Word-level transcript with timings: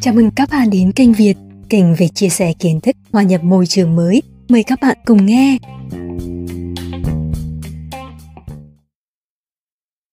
Chào 0.00 0.14
mừng 0.14 0.30
các 0.36 0.48
bạn 0.50 0.70
đến 0.70 0.92
kênh 0.92 1.12
Việt, 1.12 1.34
kênh 1.68 1.94
về 1.94 2.08
chia 2.14 2.28
sẻ 2.28 2.52
kiến 2.58 2.80
thức 2.80 2.96
hòa 3.12 3.22
nhập 3.22 3.42
môi 3.44 3.66
trường 3.66 3.96
mới. 3.96 4.22
Mời 4.48 4.62
các 4.66 4.78
bạn 4.82 4.98
cùng 5.04 5.26
nghe. 5.26 5.58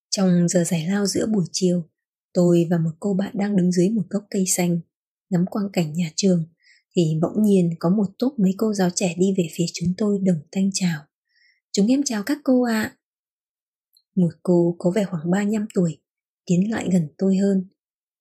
Trong 0.10 0.48
giờ 0.48 0.64
giải 0.64 0.88
lao 0.88 1.06
giữa 1.06 1.26
buổi 1.26 1.46
chiều, 1.52 1.84
tôi 2.34 2.68
và 2.70 2.78
một 2.78 2.92
cô 3.00 3.14
bạn 3.14 3.32
đang 3.34 3.56
đứng 3.56 3.72
dưới 3.72 3.90
một 3.90 4.04
gốc 4.10 4.24
cây 4.30 4.46
xanh, 4.48 4.80
ngắm 5.30 5.46
quang 5.46 5.70
cảnh 5.74 5.94
nhà 5.94 6.12
trường, 6.16 6.46
thì 6.96 7.02
bỗng 7.22 7.44
nhiên 7.44 7.70
có 7.80 7.90
một 7.90 8.06
tốp 8.20 8.40
mấy 8.40 8.54
cô 8.58 8.74
giáo 8.74 8.90
trẻ 8.96 9.16
đi 9.18 9.34
về 9.38 9.48
phía 9.56 9.66
chúng 9.74 9.94
tôi 9.98 10.20
đồng 10.24 10.40
thanh 10.52 10.70
chào. 10.74 11.00
Chúng 11.72 11.88
em 11.88 12.04
chào 12.06 12.24
các 12.24 12.38
cô 12.44 12.64
ạ. 12.64 12.82
À. 12.82 12.96
Một 14.16 14.32
cô 14.44 14.76
có 14.80 14.92
vẻ 14.92 15.06
khoảng 15.06 15.32
35 15.32 15.68
tuổi, 15.74 15.98
tiến 16.46 16.72
lại 16.72 16.90
gần 16.94 17.08
tôi 17.18 17.38
hơn. 17.38 17.66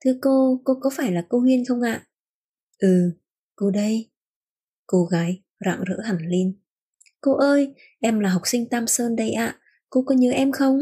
Thưa 0.04 0.12
cô, 0.22 0.60
cô 0.64 0.74
có 0.80 0.90
phải 0.96 1.12
là 1.12 1.26
cô 1.28 1.38
Huyên 1.38 1.64
không 1.64 1.82
ạ? 1.82 2.06
Ừ, 2.78 3.12
cô 3.56 3.70
đây. 3.70 4.10
Cô 4.86 5.04
gái 5.04 5.42
rạng 5.64 5.84
rỡ 5.84 6.00
hẳn 6.04 6.18
lên. 6.26 6.58
Cô 7.20 7.34
ơi, 7.36 7.74
em 8.00 8.20
là 8.20 8.28
học 8.28 8.42
sinh 8.44 8.68
Tam 8.68 8.86
Sơn 8.86 9.16
đây 9.16 9.30
ạ. 9.30 9.60
Cô 9.90 10.02
có 10.02 10.14
nhớ 10.14 10.30
em 10.30 10.52
không? 10.52 10.78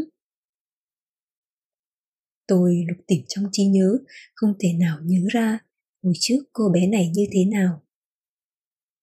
Tôi 2.47 2.85
lục 2.89 3.07
tìm 3.07 3.23
trong 3.29 3.45
trí 3.53 3.65
nhớ, 3.65 3.98
không 4.34 4.55
thể 4.59 4.73
nào 4.73 4.98
nhớ 5.03 5.20
ra 5.33 5.59
hồi 6.03 6.12
trước 6.20 6.39
cô 6.53 6.69
bé 6.69 6.87
này 6.87 7.11
như 7.15 7.27
thế 7.33 7.45
nào. 7.45 7.83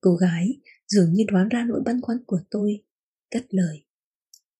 Cô 0.01 0.15
gái 0.15 0.59
dường 0.87 1.13
như 1.13 1.23
đoán 1.27 1.49
ra 1.49 1.65
nỗi 1.67 1.81
băn 1.85 2.01
khoăn 2.01 2.17
của 2.27 2.39
tôi, 2.49 2.83
cất 3.31 3.45
lời. 3.49 3.85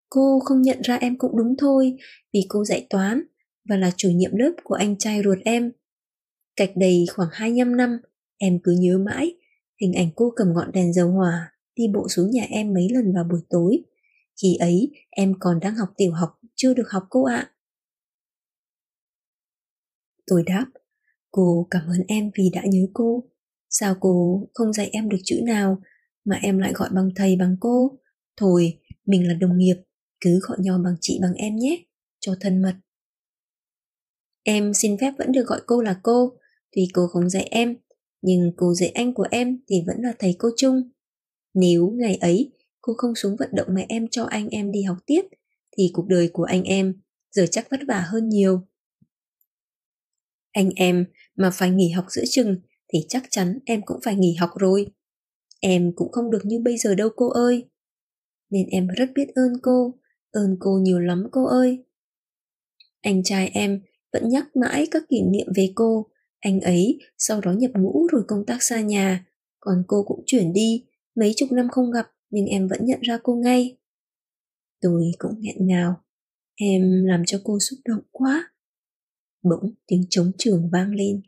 Cô 0.10 0.40
không 0.46 0.62
nhận 0.62 0.82
ra 0.82 0.96
em 0.96 1.18
cũng 1.18 1.38
đúng 1.38 1.56
thôi, 1.58 1.98
vì 2.34 2.46
cô 2.50 2.66
dạy 2.66 2.88
toán 2.90 3.24
và 3.70 3.78
là 3.78 3.92
chủ 3.98 4.10
nhiệm 4.10 4.36
lớp 4.36 4.52
của 4.64 4.76
anh 4.76 4.98
trai 4.98 5.22
ruột 5.24 5.38
em. 5.46 5.72
Cách 6.56 6.72
đây 6.76 7.06
khoảng 7.16 7.30
25 7.32 7.78
năm, 7.78 7.98
em 8.38 8.60
cứ 8.64 8.72
nhớ 8.72 8.98
mãi 8.98 9.36
hình 9.82 9.94
ảnh 9.94 10.10
cô 10.16 10.34
cầm 10.36 10.54
ngọn 10.54 10.72
đèn 10.72 10.94
dầu 10.94 11.12
hỏa 11.12 11.52
đi 11.76 11.88
bộ 11.94 12.08
xuống 12.10 12.32
nhà 12.32 12.44
em 12.50 12.74
mấy 12.74 12.88
lần 12.92 13.14
vào 13.14 13.24
buổi 13.24 13.42
tối. 13.50 13.84
Khi 14.42 14.56
ấy 14.56 14.92
em 15.10 15.34
còn 15.40 15.60
đang 15.60 15.76
học 15.76 15.90
tiểu 15.98 16.12
học, 16.14 16.30
chưa 16.56 16.74
được 16.74 16.90
học 16.90 17.04
cô 17.10 17.24
ạ. 17.24 17.52
Tôi 20.28 20.44
đáp, 20.46 20.66
cô 21.32 21.68
cảm 21.72 21.88
ơn 21.88 22.02
em 22.08 22.32
vì 22.38 22.50
đã 22.54 22.62
nhớ 22.66 22.88
cô. 22.94 23.24
Sao 23.70 23.96
cô 24.00 24.44
không 24.54 24.74
dạy 24.74 24.90
em 24.92 25.10
được 25.10 25.18
chữ 25.24 25.42
nào 25.46 25.82
mà 26.26 26.40
em 26.42 26.58
lại 26.58 26.74
gọi 26.76 26.90
bằng 26.92 27.10
thầy 27.16 27.36
bằng 27.36 27.58
cô? 27.60 28.00
Thôi, 28.38 28.80
mình 29.06 29.28
là 29.28 29.34
đồng 29.34 29.58
nghiệp, 29.58 29.76
cứ 30.20 30.40
gọi 30.42 30.58
nhau 30.62 30.82
bằng 30.84 30.96
chị 31.02 31.20
bằng 31.22 31.34
em 31.34 31.56
nhé, 31.56 31.86
cho 32.20 32.36
thân 32.40 32.62
mật. 32.62 32.76
Em 34.48 34.74
xin 34.74 34.98
phép 35.02 35.12
vẫn 35.18 35.32
được 35.32 35.48
gọi 35.48 35.62
cô 35.66 35.82
là 35.82 36.00
cô, 36.04 36.38
tuy 36.72 36.88
cô 36.94 37.08
không 37.08 37.30
dạy 37.30 37.48
em, 37.52 37.78
nhưng 38.22 38.52
cô 38.58 38.74
dạy 38.74 38.90
anh 38.90 39.14
của 39.14 39.28
em 39.32 39.60
thì 39.68 39.76
vẫn 39.88 40.02
là 40.02 40.14
thầy 40.20 40.36
cô 40.40 40.50
chung. 40.58 40.92
Nếu 41.54 41.94
ngày 41.96 42.16
ấy 42.16 42.52
cô 42.82 42.94
không 42.98 43.16
xuống 43.16 43.36
vận 43.40 43.50
động 43.54 43.68
mà 43.70 43.82
em 43.90 44.08
cho 44.12 44.24
anh 44.24 44.50
em 44.50 44.72
đi 44.72 44.84
học 44.84 44.98
tiếp, 45.06 45.22
thì 45.78 45.90
cuộc 45.94 46.08
đời 46.08 46.30
của 46.34 46.44
anh 46.44 46.64
em 46.64 47.02
giờ 47.32 47.46
chắc 47.52 47.70
vất 47.70 47.80
vả 47.88 48.06
hơn 48.08 48.30
nhiều. 48.30 48.62
Anh 50.52 50.70
em 50.76 51.06
mà 51.36 51.52
phải 51.54 51.70
nghỉ 51.70 51.90
học 51.90 52.06
giữa 52.10 52.24
chừng 52.30 52.60
thì 52.94 53.00
chắc 53.10 53.24
chắn 53.30 53.60
em 53.66 53.82
cũng 53.86 54.00
phải 54.04 54.16
nghỉ 54.16 54.34
học 54.34 54.50
rồi. 54.60 54.88
Em 55.60 55.92
cũng 55.96 56.12
không 56.12 56.32
được 56.32 56.42
như 56.46 56.60
bây 56.60 56.78
giờ 56.78 56.96
đâu 56.96 57.10
cô 57.16 57.30
ơi. 57.30 57.70
Nên 58.50 58.68
em 58.68 58.88
rất 58.88 59.10
biết 59.16 59.28
ơn 59.36 59.54
cô, 59.62 60.00
ơn 60.32 60.58
cô 60.60 60.80
nhiều 60.82 61.00
lắm 61.00 61.24
cô 61.32 61.46
ơi. 61.46 61.86
Anh 63.02 63.24
trai 63.24 63.48
em 63.54 63.82
vẫn 64.16 64.30
nhắc 64.30 64.56
mãi 64.56 64.88
các 64.92 65.04
kỷ 65.10 65.22
niệm 65.22 65.48
về 65.56 65.72
cô. 65.76 66.06
Anh 66.40 66.62
ấy 66.62 67.00
sau 67.18 67.42
đó 67.42 67.52
nhập 67.52 67.72
ngũ 67.76 68.08
rồi 68.12 68.24
công 68.28 68.46
tác 68.46 68.64
xa 68.64 68.82
nhà, 68.82 69.26
còn 69.60 69.84
cô 69.88 70.04
cũng 70.04 70.24
chuyển 70.26 70.54
đi, 70.54 70.86
mấy 71.16 71.34
chục 71.36 71.52
năm 71.52 71.70
không 71.70 71.92
gặp 71.92 72.12
nhưng 72.30 72.46
em 72.46 72.68
vẫn 72.68 72.86
nhận 72.86 73.02
ra 73.02 73.20
cô 73.24 73.36
ngay. 73.36 73.78
Tôi 74.82 75.12
cũng 75.18 75.32
nghẹn 75.40 75.68
ngào, 75.68 76.04
em 76.56 77.06
làm 77.06 77.26
cho 77.26 77.42
cô 77.44 77.60
xúc 77.60 77.80
động 77.86 78.02
quá. 78.12 78.54
Bỗng 79.44 79.74
tiếng 79.88 80.06
trống 80.10 80.32
trường 80.38 80.70
vang 80.72 80.94
lên, 80.94 81.22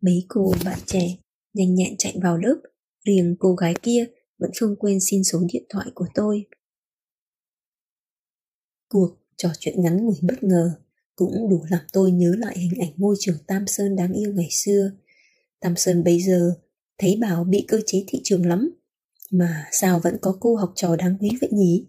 mấy 0.00 0.24
cô 0.28 0.52
bạn 0.64 0.78
trẻ 0.86 1.16
nhanh 1.54 1.74
nhẹn 1.74 1.94
chạy 1.98 2.16
vào 2.22 2.36
lớp, 2.38 2.60
riêng 3.04 3.36
cô 3.38 3.54
gái 3.54 3.74
kia 3.82 4.06
vẫn 4.38 4.50
không 4.60 4.76
quên 4.76 4.98
xin 5.00 5.24
số 5.24 5.40
điện 5.52 5.64
thoại 5.68 5.86
của 5.94 6.06
tôi. 6.14 6.46
Cuộc 8.88 9.16
trò 9.36 9.48
chuyện 9.58 9.82
ngắn 9.82 10.04
ngủi 10.04 10.16
bất 10.22 10.42
ngờ 10.42 10.85
cũng 11.16 11.50
đủ 11.50 11.64
làm 11.70 11.80
tôi 11.92 12.10
nhớ 12.12 12.34
lại 12.38 12.58
hình 12.58 12.80
ảnh 12.80 12.92
môi 12.96 13.16
trường 13.20 13.36
Tam 13.46 13.66
Sơn 13.66 13.96
đáng 13.96 14.12
yêu 14.12 14.32
ngày 14.32 14.48
xưa. 14.50 14.90
Tam 15.60 15.76
Sơn 15.76 16.04
bây 16.04 16.20
giờ 16.20 16.54
thấy 16.98 17.16
bảo 17.20 17.44
bị 17.44 17.64
cơ 17.68 17.80
chế 17.86 18.04
thị 18.08 18.20
trường 18.24 18.46
lắm, 18.46 18.70
mà 19.30 19.64
sao 19.72 20.00
vẫn 20.04 20.16
có 20.20 20.36
cô 20.40 20.56
học 20.56 20.72
trò 20.74 20.96
đáng 20.96 21.16
quý 21.20 21.30
vậy 21.40 21.50
nhỉ? 21.52 21.86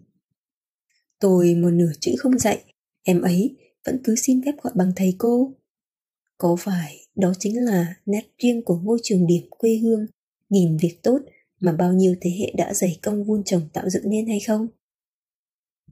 Tôi 1.20 1.54
một 1.54 1.70
nửa 1.70 1.92
chữ 2.00 2.14
không 2.18 2.38
dạy, 2.38 2.64
em 3.02 3.20
ấy 3.20 3.56
vẫn 3.84 4.00
cứ 4.04 4.14
xin 4.16 4.42
phép 4.44 4.52
gọi 4.62 4.72
bằng 4.76 4.92
thầy 4.96 5.14
cô. 5.18 5.52
Có 6.38 6.56
phải 6.58 6.96
đó 7.14 7.32
chính 7.38 7.64
là 7.64 7.94
nét 8.06 8.22
riêng 8.42 8.62
của 8.64 8.78
ngôi 8.78 8.98
trường 9.02 9.26
điểm 9.26 9.42
quê 9.50 9.76
hương, 9.76 10.06
nghìn 10.48 10.76
việc 10.76 10.98
tốt 11.02 11.18
mà 11.60 11.72
bao 11.72 11.92
nhiêu 11.92 12.14
thế 12.20 12.30
hệ 12.30 12.52
đã 12.56 12.74
dày 12.74 12.98
công 13.02 13.24
vun 13.24 13.44
trồng 13.44 13.68
tạo 13.72 13.90
dựng 13.90 14.10
nên 14.10 14.26
hay 14.26 14.40
không? 14.46 14.66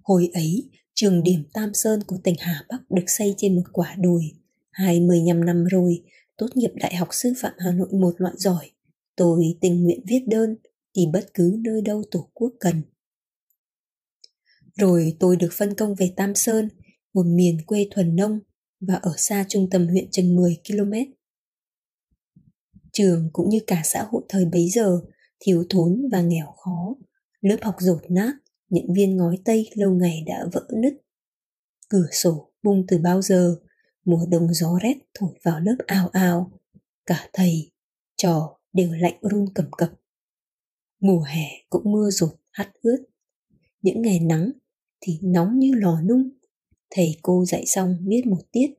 Hồi 0.02 0.30
ấy, 0.32 0.70
Trường 0.96 1.22
điểm 1.22 1.44
Tam 1.52 1.74
Sơn 1.74 2.00
của 2.06 2.16
tỉnh 2.24 2.34
Hà 2.38 2.64
Bắc 2.68 2.90
được 2.90 3.04
xây 3.06 3.34
trên 3.36 3.56
một 3.56 3.62
quả 3.72 3.96
đồi. 3.98 4.22
25 4.70 5.44
năm 5.44 5.64
rồi, 5.64 6.04
tốt 6.36 6.46
nghiệp 6.54 6.70
Đại 6.74 6.94
học 6.94 7.08
Sư 7.10 7.32
phạm 7.36 7.52
Hà 7.58 7.72
Nội 7.72 7.88
một 7.92 8.14
loại 8.18 8.34
giỏi. 8.36 8.70
Tôi 9.16 9.44
tình 9.60 9.82
nguyện 9.82 10.00
viết 10.06 10.24
đơn, 10.26 10.56
tìm 10.92 11.12
bất 11.12 11.34
cứ 11.34 11.56
nơi 11.58 11.82
đâu 11.82 12.02
Tổ 12.10 12.30
quốc 12.34 12.52
cần. 12.60 12.82
Rồi 14.78 15.16
tôi 15.20 15.36
được 15.36 15.52
phân 15.52 15.74
công 15.74 15.94
về 15.94 16.12
Tam 16.16 16.34
Sơn, 16.34 16.68
một 17.14 17.26
miền 17.26 17.58
quê 17.66 17.88
thuần 17.90 18.16
nông 18.16 18.40
và 18.80 18.94
ở 18.94 19.14
xa 19.16 19.44
trung 19.48 19.70
tâm 19.70 19.88
huyện 19.88 20.10
chừng 20.10 20.36
10 20.36 20.56
km. 20.68 20.92
Trường 22.92 23.30
cũng 23.32 23.48
như 23.48 23.58
cả 23.66 23.82
xã 23.84 24.02
hội 24.02 24.22
thời 24.28 24.44
bấy 24.44 24.68
giờ, 24.68 25.00
thiếu 25.40 25.64
thốn 25.70 26.08
và 26.12 26.20
nghèo 26.20 26.46
khó, 26.46 26.94
lớp 27.40 27.58
học 27.62 27.76
rột 27.78 28.10
nát, 28.10 28.32
những 28.68 28.94
viên 28.94 29.16
ngói 29.16 29.38
tây 29.44 29.70
lâu 29.74 29.94
ngày 29.94 30.24
đã 30.26 30.46
vỡ 30.52 30.68
nứt. 30.74 30.94
Cửa 31.88 32.06
sổ 32.12 32.50
bung 32.62 32.84
từ 32.88 32.98
bao 32.98 33.22
giờ, 33.22 33.56
mùa 34.04 34.26
đông 34.28 34.54
gió 34.54 34.78
rét 34.82 34.94
thổi 35.14 35.38
vào 35.42 35.60
lớp 35.60 35.76
ao 35.86 36.08
ao, 36.08 36.60
cả 37.06 37.28
thầy, 37.32 37.72
trò 38.16 38.58
đều 38.72 38.92
lạnh 38.92 39.18
run 39.22 39.46
cầm 39.54 39.66
cập. 39.78 39.92
Mùa 41.00 41.22
hè 41.22 41.46
cũng 41.70 41.92
mưa 41.92 42.10
rột 42.10 42.34
hắt 42.50 42.72
ướt. 42.82 43.04
Những 43.82 44.02
ngày 44.02 44.20
nắng 44.20 44.50
thì 45.00 45.18
nóng 45.22 45.58
như 45.58 45.72
lò 45.74 46.00
nung. 46.02 46.28
Thầy 46.90 47.16
cô 47.22 47.44
dạy 47.44 47.66
xong 47.66 47.96
viết 48.06 48.22
một 48.26 48.40
tiết, 48.52 48.74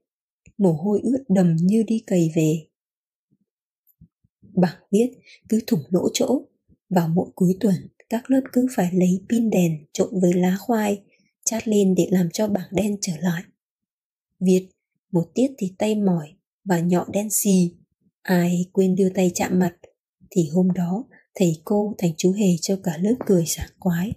mồ 0.57 0.73
hôi 0.73 0.99
ướt 1.03 1.23
đầm 1.29 1.55
như 1.55 1.83
đi 1.87 2.03
cày 2.07 2.31
về. 2.35 2.67
Bảng 4.41 4.81
viết 4.91 5.11
cứ 5.49 5.59
thủng 5.67 5.83
lỗ 5.89 6.09
chỗ, 6.13 6.41
vào 6.89 7.07
mỗi 7.07 7.29
cuối 7.35 7.57
tuần 7.59 7.75
các 8.09 8.31
lớp 8.31 8.41
cứ 8.53 8.67
phải 8.75 8.89
lấy 8.93 9.21
pin 9.29 9.49
đèn 9.49 9.85
trộn 9.93 10.09
với 10.21 10.33
lá 10.33 10.57
khoai 10.59 11.01
chát 11.45 11.67
lên 11.67 11.95
để 11.95 12.07
làm 12.11 12.29
cho 12.33 12.47
bảng 12.47 12.67
đen 12.71 12.97
trở 13.01 13.13
lại. 13.19 13.43
Việt 14.39 14.69
một 15.11 15.31
tiết 15.33 15.47
thì 15.57 15.73
tay 15.77 15.95
mỏi 15.95 16.33
và 16.65 16.79
nhọ 16.79 17.05
đen 17.13 17.27
xì. 17.43 17.75
Ai 18.21 18.65
quên 18.71 18.95
đưa 18.95 19.09
tay 19.09 19.31
chạm 19.33 19.59
mặt 19.59 19.75
thì 20.31 20.49
hôm 20.53 20.71
đó 20.71 21.05
thầy 21.35 21.61
cô 21.65 21.95
thành 21.97 22.11
chú 22.17 22.31
hề 22.31 22.47
cho 22.61 22.79
cả 22.83 22.97
lớp 23.01 23.15
cười 23.25 23.45
sảng 23.45 23.69
quái. 23.79 24.11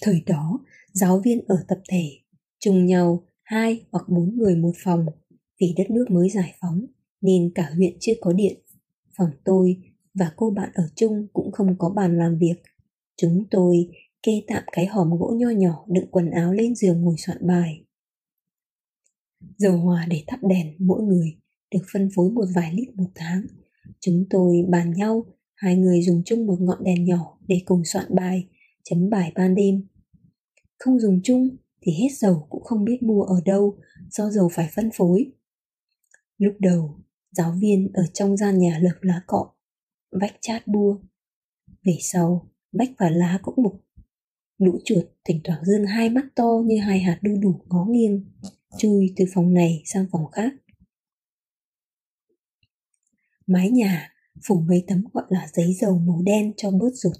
Thời 0.00 0.22
đó, 0.26 0.60
giáo 0.92 1.20
viên 1.24 1.40
ở 1.48 1.56
tập 1.68 1.78
thể, 1.88 2.10
chung 2.60 2.86
nhau 2.86 3.26
hai 3.42 3.84
hoặc 3.92 4.04
bốn 4.08 4.36
người 4.36 4.56
một 4.56 4.72
phòng 4.84 5.06
vì 5.60 5.74
đất 5.76 5.90
nước 5.90 6.06
mới 6.10 6.28
giải 6.28 6.54
phóng 6.60 6.86
nên 7.20 7.52
cả 7.54 7.70
huyện 7.76 7.96
chưa 8.00 8.12
có 8.20 8.32
điện. 8.32 8.58
Phòng 9.16 9.30
tôi 9.44 9.76
và 10.14 10.32
cô 10.36 10.50
bạn 10.50 10.70
ở 10.74 10.84
chung 10.94 11.26
cũng 11.32 11.52
không 11.52 11.78
có 11.78 11.90
bàn 11.90 12.18
làm 12.18 12.38
việc 12.38 12.54
Chúng 13.20 13.44
tôi 13.50 13.88
kê 14.22 14.42
tạm 14.46 14.62
cái 14.72 14.86
hòm 14.86 15.10
gỗ 15.10 15.34
nho 15.36 15.50
nhỏ 15.50 15.84
đựng 15.88 16.06
quần 16.10 16.30
áo 16.30 16.52
lên 16.52 16.74
giường 16.74 17.00
ngồi 17.00 17.14
soạn 17.18 17.46
bài. 17.46 17.84
Dầu 19.56 19.76
hòa 19.76 20.06
để 20.10 20.24
thắp 20.26 20.40
đèn 20.42 20.74
mỗi 20.78 21.02
người 21.02 21.36
được 21.70 21.82
phân 21.92 22.08
phối 22.14 22.30
một 22.30 22.44
vài 22.54 22.74
lít 22.74 22.96
một 22.96 23.10
tháng. 23.14 23.46
Chúng 24.00 24.24
tôi 24.30 24.64
bàn 24.68 24.92
nhau, 24.92 25.26
hai 25.54 25.76
người 25.76 26.02
dùng 26.02 26.22
chung 26.24 26.46
một 26.46 26.60
ngọn 26.60 26.84
đèn 26.84 27.04
nhỏ 27.04 27.38
để 27.46 27.62
cùng 27.64 27.84
soạn 27.84 28.06
bài, 28.14 28.48
chấm 28.84 29.10
bài 29.10 29.32
ban 29.34 29.54
đêm. 29.54 29.86
Không 30.78 31.00
dùng 31.00 31.20
chung 31.24 31.56
thì 31.80 31.92
hết 31.92 32.08
dầu 32.18 32.46
cũng 32.50 32.64
không 32.64 32.84
biết 32.84 33.02
mua 33.02 33.22
ở 33.22 33.40
đâu 33.44 33.78
do 34.10 34.30
dầu 34.30 34.48
phải 34.52 34.68
phân 34.74 34.90
phối. 34.94 35.32
Lúc 36.38 36.54
đầu, 36.58 37.00
giáo 37.30 37.54
viên 37.60 37.90
ở 37.94 38.02
trong 38.14 38.36
gian 38.36 38.58
nhà 38.58 38.78
lợp 38.82 38.98
lá 39.00 39.22
cọ, 39.26 39.50
vách 40.10 40.36
chát 40.40 40.66
bua. 40.66 40.98
Về 41.84 41.96
sau, 42.00 42.50
bách 42.72 42.90
và 42.98 43.10
lá 43.10 43.38
cũng 43.42 43.54
mục. 43.62 43.84
Lũ 44.58 44.78
chuột 44.84 45.04
thỉnh 45.24 45.40
thoảng 45.44 45.64
dương 45.64 45.86
hai 45.86 46.10
mắt 46.10 46.24
to 46.34 46.62
như 46.64 46.78
hai 46.80 47.00
hạt 47.00 47.18
đu 47.22 47.32
đủ 47.40 47.60
ngó 47.66 47.84
nghiêng. 47.84 48.24
chui 48.78 49.12
từ 49.16 49.24
phòng 49.34 49.54
này 49.54 49.82
sang 49.84 50.06
phòng 50.12 50.26
khác. 50.26 50.52
Mái 53.46 53.70
nhà 53.70 54.12
phủ 54.48 54.60
mấy 54.60 54.84
tấm 54.86 55.04
gọi 55.12 55.24
là 55.28 55.48
giấy 55.52 55.74
dầu 55.80 55.98
màu 55.98 56.22
đen 56.22 56.52
cho 56.56 56.70
bớt 56.70 56.90
rụt. 56.94 57.16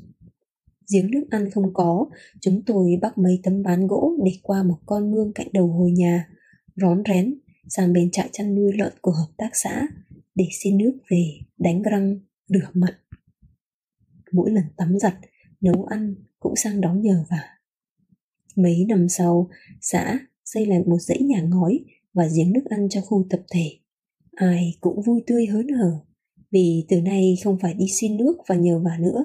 Giếng 0.92 1.10
nước 1.10 1.24
ăn 1.30 1.50
không 1.50 1.74
có, 1.74 2.06
chúng 2.40 2.62
tôi 2.66 2.98
bắt 3.02 3.18
mấy 3.18 3.40
tấm 3.42 3.62
ván 3.62 3.86
gỗ 3.86 4.16
để 4.24 4.32
qua 4.42 4.62
một 4.62 4.78
con 4.86 5.10
mương 5.10 5.32
cạnh 5.32 5.46
đầu 5.52 5.66
hồi 5.66 5.90
nhà, 5.90 6.28
rón 6.76 7.02
rén 7.08 7.40
sang 7.68 7.92
bên 7.92 8.10
trại 8.10 8.28
chăn 8.32 8.54
nuôi 8.54 8.72
lợn 8.72 8.92
của 9.00 9.10
hợp 9.10 9.28
tác 9.36 9.50
xã 9.52 9.86
để 10.34 10.44
xin 10.60 10.78
nước 10.78 10.98
về 11.10 11.40
đánh 11.58 11.82
răng, 11.82 12.20
rửa 12.48 12.70
mặt. 12.74 12.98
Mỗi 14.32 14.50
lần 14.50 14.64
tắm 14.76 14.98
giặt, 14.98 15.14
nấu 15.60 15.84
ăn 15.84 16.14
cũng 16.40 16.56
sang 16.56 16.80
đó 16.80 16.94
nhờ 16.94 17.24
vả. 17.30 17.42
Mấy 18.56 18.84
năm 18.88 19.08
sau, 19.08 19.50
xã 19.80 20.18
xây 20.44 20.66
lại 20.66 20.78
một 20.86 20.98
dãy 20.98 21.18
nhà 21.20 21.42
ngói 21.42 21.80
và 22.14 22.28
giếng 22.36 22.52
nước 22.52 22.64
ăn 22.64 22.88
cho 22.88 23.00
khu 23.00 23.26
tập 23.30 23.40
thể. 23.50 23.78
Ai 24.32 24.76
cũng 24.80 25.02
vui 25.02 25.22
tươi 25.26 25.46
hớn 25.46 25.68
hở 25.68 26.00
vì 26.50 26.84
từ 26.88 27.00
nay 27.00 27.36
không 27.44 27.58
phải 27.62 27.74
đi 27.74 27.86
xin 27.88 28.16
nước 28.16 28.36
và 28.46 28.54
nhờ 28.54 28.78
vả 28.78 28.98
nữa. 29.00 29.24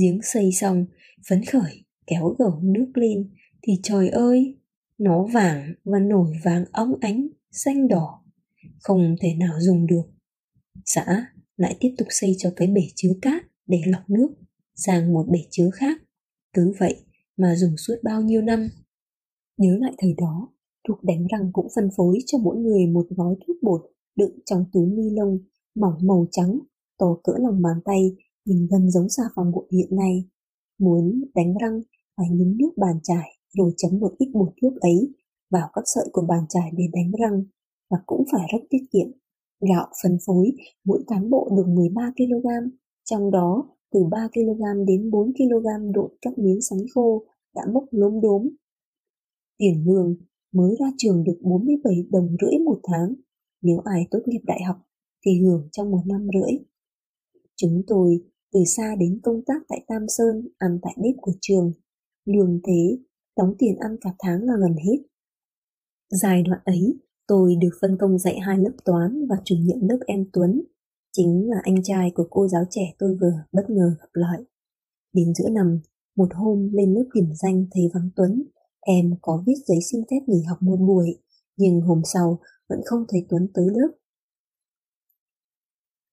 Giếng 0.00 0.22
xây 0.22 0.52
xong, 0.52 0.86
phấn 1.28 1.44
khởi, 1.44 1.84
kéo 2.06 2.34
gầu 2.38 2.60
nước 2.62 2.92
lên, 2.94 3.30
thì 3.62 3.72
trời 3.82 4.08
ơi, 4.08 4.56
nó 4.98 5.26
vàng 5.32 5.74
và 5.84 5.98
nổi 5.98 6.32
vàng 6.44 6.64
óng 6.72 6.94
ánh, 7.00 7.28
xanh 7.50 7.88
đỏ, 7.88 8.24
không 8.78 9.16
thể 9.20 9.34
nào 9.34 9.54
dùng 9.60 9.86
được. 9.86 10.02
Xã 10.84 11.26
lại 11.56 11.76
tiếp 11.80 11.94
tục 11.98 12.08
xây 12.10 12.34
cho 12.38 12.52
cái 12.56 12.68
bể 12.68 12.82
chứa 12.94 13.12
cát 13.22 13.42
để 13.66 13.82
lọc 13.86 14.10
nước 14.10 14.28
sang 14.86 15.12
một 15.12 15.26
bể 15.28 15.38
chứa 15.50 15.70
khác. 15.74 16.02
Cứ 16.52 16.72
vậy 16.80 17.04
mà 17.36 17.56
dùng 17.56 17.76
suốt 17.76 17.94
bao 18.02 18.22
nhiêu 18.22 18.42
năm. 18.42 18.68
Nhớ 19.58 19.76
lại 19.80 19.92
thời 19.98 20.14
đó, 20.18 20.48
thuốc 20.88 21.04
đánh 21.04 21.26
răng 21.32 21.50
cũng 21.52 21.68
phân 21.76 21.88
phối 21.96 22.18
cho 22.26 22.38
mỗi 22.38 22.56
người 22.56 22.86
một 22.86 23.06
gói 23.10 23.34
thuốc 23.46 23.56
bột 23.62 23.80
đựng 24.16 24.38
trong 24.46 24.64
túi 24.72 24.86
ni 24.86 25.10
lông 25.10 25.38
mỏng 25.74 25.94
màu 26.02 26.26
trắng, 26.30 26.58
to 26.98 27.16
cỡ 27.24 27.32
lòng 27.38 27.62
bàn 27.62 27.76
tay, 27.84 28.16
nhìn 28.44 28.66
gần 28.70 28.90
giống 28.90 29.08
xà 29.08 29.22
phòng 29.34 29.52
bột 29.52 29.64
hiện 29.72 29.96
nay. 29.96 30.28
Muốn 30.78 31.24
đánh 31.34 31.54
răng 31.60 31.80
phải 32.16 32.26
nhúng 32.30 32.56
nước 32.56 32.70
bàn 32.76 33.00
chải 33.02 33.28
rồi 33.58 33.72
chấm 33.76 34.00
một 34.00 34.14
ít 34.18 34.30
bột 34.34 34.48
thuốc 34.62 34.80
ấy 34.80 35.12
vào 35.50 35.68
các 35.72 35.82
sợi 35.94 36.04
của 36.12 36.26
bàn 36.28 36.44
chải 36.48 36.70
để 36.76 36.84
đánh 36.92 37.12
răng 37.20 37.44
và 37.90 37.98
cũng 38.06 38.24
phải 38.32 38.48
rất 38.52 38.66
tiết 38.70 38.84
kiệm. 38.92 39.08
Gạo 39.68 39.86
phân 40.02 40.18
phối 40.26 40.52
mỗi 40.84 41.02
cán 41.06 41.30
bộ 41.30 41.50
được 41.56 41.68
13 41.68 42.12
kg, 42.16 42.70
trong 43.04 43.30
đó 43.30 43.68
từ 43.92 44.00
3 44.10 44.28
kg 44.34 44.84
đến 44.86 45.10
4 45.10 45.32
kg 45.32 45.92
độn 45.94 46.10
các 46.22 46.38
miếng 46.38 46.60
sắn 46.60 46.78
khô 46.94 47.24
đã 47.54 47.62
mốc 47.72 47.84
lốm 47.90 48.20
đốm. 48.20 48.48
Tiền 49.58 49.84
lương 49.86 50.16
mới 50.52 50.76
ra 50.80 50.86
trường 50.98 51.24
được 51.24 51.38
47 51.42 51.94
đồng 52.10 52.36
rưỡi 52.40 52.58
một 52.64 52.80
tháng. 52.84 53.14
Nếu 53.62 53.78
ai 53.84 54.06
tốt 54.10 54.18
nghiệp 54.26 54.40
đại 54.44 54.62
học 54.62 54.76
thì 55.26 55.40
hưởng 55.40 55.68
trong 55.72 55.90
một 55.90 56.02
năm 56.06 56.28
rưỡi. 56.34 56.58
Chúng 57.56 57.82
tôi 57.86 58.24
từ 58.52 58.60
xa 58.76 58.96
đến 59.00 59.20
công 59.22 59.42
tác 59.46 59.62
tại 59.68 59.84
Tam 59.88 60.08
Sơn 60.08 60.48
ăn 60.58 60.78
tại 60.82 60.94
bếp 61.02 61.14
của 61.20 61.32
trường. 61.40 61.72
Lương 62.24 62.60
thế, 62.66 62.98
đóng 63.36 63.54
tiền 63.58 63.76
ăn 63.76 63.96
cả 64.00 64.10
tháng 64.18 64.42
là 64.42 64.52
gần 64.60 64.74
hết. 64.76 64.96
Giai 66.10 66.42
đoạn 66.42 66.60
ấy, 66.64 66.98
tôi 67.26 67.56
được 67.60 67.70
phân 67.80 67.96
công 68.00 68.18
dạy 68.18 68.38
hai 68.40 68.58
lớp 68.58 68.72
toán 68.84 69.26
và 69.28 69.36
chủ 69.44 69.54
nhiệm 69.60 69.88
lớp 69.88 69.98
em 70.06 70.24
Tuấn. 70.32 70.62
Chính 71.12 71.50
là 71.50 71.56
anh 71.62 71.82
trai 71.82 72.12
của 72.14 72.26
cô 72.30 72.48
giáo 72.48 72.62
trẻ 72.70 72.82
tôi 72.98 73.16
vừa 73.20 73.44
bất 73.52 73.70
ngờ 73.70 73.96
gặp 74.00 74.08
lại. 74.12 74.40
Đến 75.12 75.34
giữa 75.34 75.48
năm, 75.48 75.80
một 76.16 76.28
hôm 76.34 76.70
lên 76.72 76.94
lớp 76.94 77.04
điểm 77.14 77.32
danh 77.34 77.66
thấy 77.70 77.82
vắng 77.94 78.10
Tuấn, 78.16 78.42
em 78.80 79.14
có 79.22 79.42
viết 79.46 79.54
giấy 79.66 79.78
xin 79.92 80.00
phép 80.10 80.20
nghỉ 80.26 80.42
học 80.42 80.58
một 80.62 80.76
buổi, 80.76 81.18
nhưng 81.56 81.80
hôm 81.80 82.02
sau 82.04 82.40
vẫn 82.68 82.80
không 82.84 83.04
thấy 83.08 83.26
Tuấn 83.28 83.48
tới 83.54 83.66
lớp. 83.74 83.88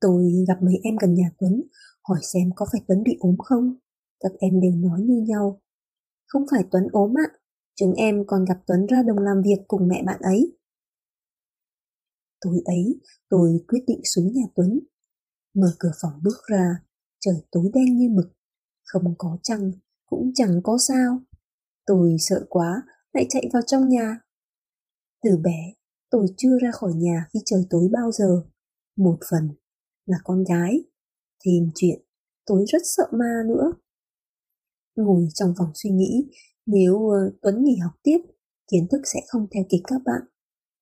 Tôi 0.01 0.23
gặp 0.47 0.57
mấy 0.61 0.73
em 0.83 0.95
gần 1.01 1.13
nhà 1.13 1.31
Tuấn, 1.39 1.61
hỏi 2.03 2.19
xem 2.33 2.49
có 2.55 2.65
phải 2.71 2.81
Tuấn 2.87 3.03
bị 3.03 3.17
ốm 3.19 3.35
không? 3.37 3.75
Các 4.19 4.31
em 4.39 4.61
đều 4.61 4.71
nói 4.71 5.01
như 5.01 5.23
nhau. 5.27 5.61
Không 6.27 6.45
phải 6.51 6.63
Tuấn 6.71 6.87
ốm 6.91 7.13
ạ, 7.17 7.27
chúng 7.75 7.93
em 7.93 8.23
còn 8.27 8.45
gặp 8.45 8.57
Tuấn 8.67 8.85
ra 8.85 9.03
đồng 9.03 9.19
làm 9.19 9.41
việc 9.41 9.57
cùng 9.67 9.87
mẹ 9.87 10.03
bạn 10.05 10.21
ấy. 10.21 10.57
Tối 12.47 12.61
ấy, 12.65 12.99
tôi 13.29 13.63
quyết 13.67 13.83
định 13.87 14.01
xuống 14.03 14.33
nhà 14.33 14.43
Tuấn. 14.55 14.79
Mở 15.53 15.67
cửa 15.79 15.91
phòng 16.01 16.19
bước 16.23 16.37
ra, 16.47 16.75
trời 17.19 17.35
tối 17.51 17.69
đen 17.73 17.97
như 17.97 18.09
mực, 18.09 18.25
không 18.85 19.15
có 19.17 19.37
trăng, 19.43 19.71
cũng 20.05 20.31
chẳng 20.35 20.61
có 20.63 20.77
sao. 20.87 21.21
Tôi 21.85 22.15
sợ 22.19 22.45
quá, 22.49 22.81
lại 23.13 23.25
chạy 23.29 23.49
vào 23.53 23.61
trong 23.67 23.89
nhà. 23.89 24.19
Từ 25.23 25.37
bé, 25.37 25.73
tôi 26.09 26.27
chưa 26.37 26.57
ra 26.61 26.71
khỏi 26.71 26.93
nhà 26.95 27.27
khi 27.33 27.39
trời 27.45 27.61
tối 27.69 27.89
bao 27.91 28.11
giờ. 28.11 28.43
Một 28.97 29.17
phần 29.31 29.49
là 30.05 30.17
con 30.23 30.43
gái. 30.43 30.83
Thêm 31.45 31.71
chuyện, 31.75 32.01
tôi 32.45 32.65
rất 32.67 32.81
sợ 32.83 33.03
ma 33.11 33.43
nữa. 33.47 33.71
Ngồi 34.95 35.27
trong 35.33 35.53
phòng 35.57 35.71
suy 35.73 35.89
nghĩ, 35.89 36.29
nếu 36.65 37.09
ờ, 37.09 37.31
Tuấn 37.41 37.63
nghỉ 37.63 37.77
học 37.77 37.93
tiếp, 38.03 38.17
kiến 38.71 38.87
thức 38.91 39.01
sẽ 39.13 39.19
không 39.27 39.47
theo 39.51 39.63
kịp 39.69 39.81
các 39.87 40.01
bạn. 40.05 40.21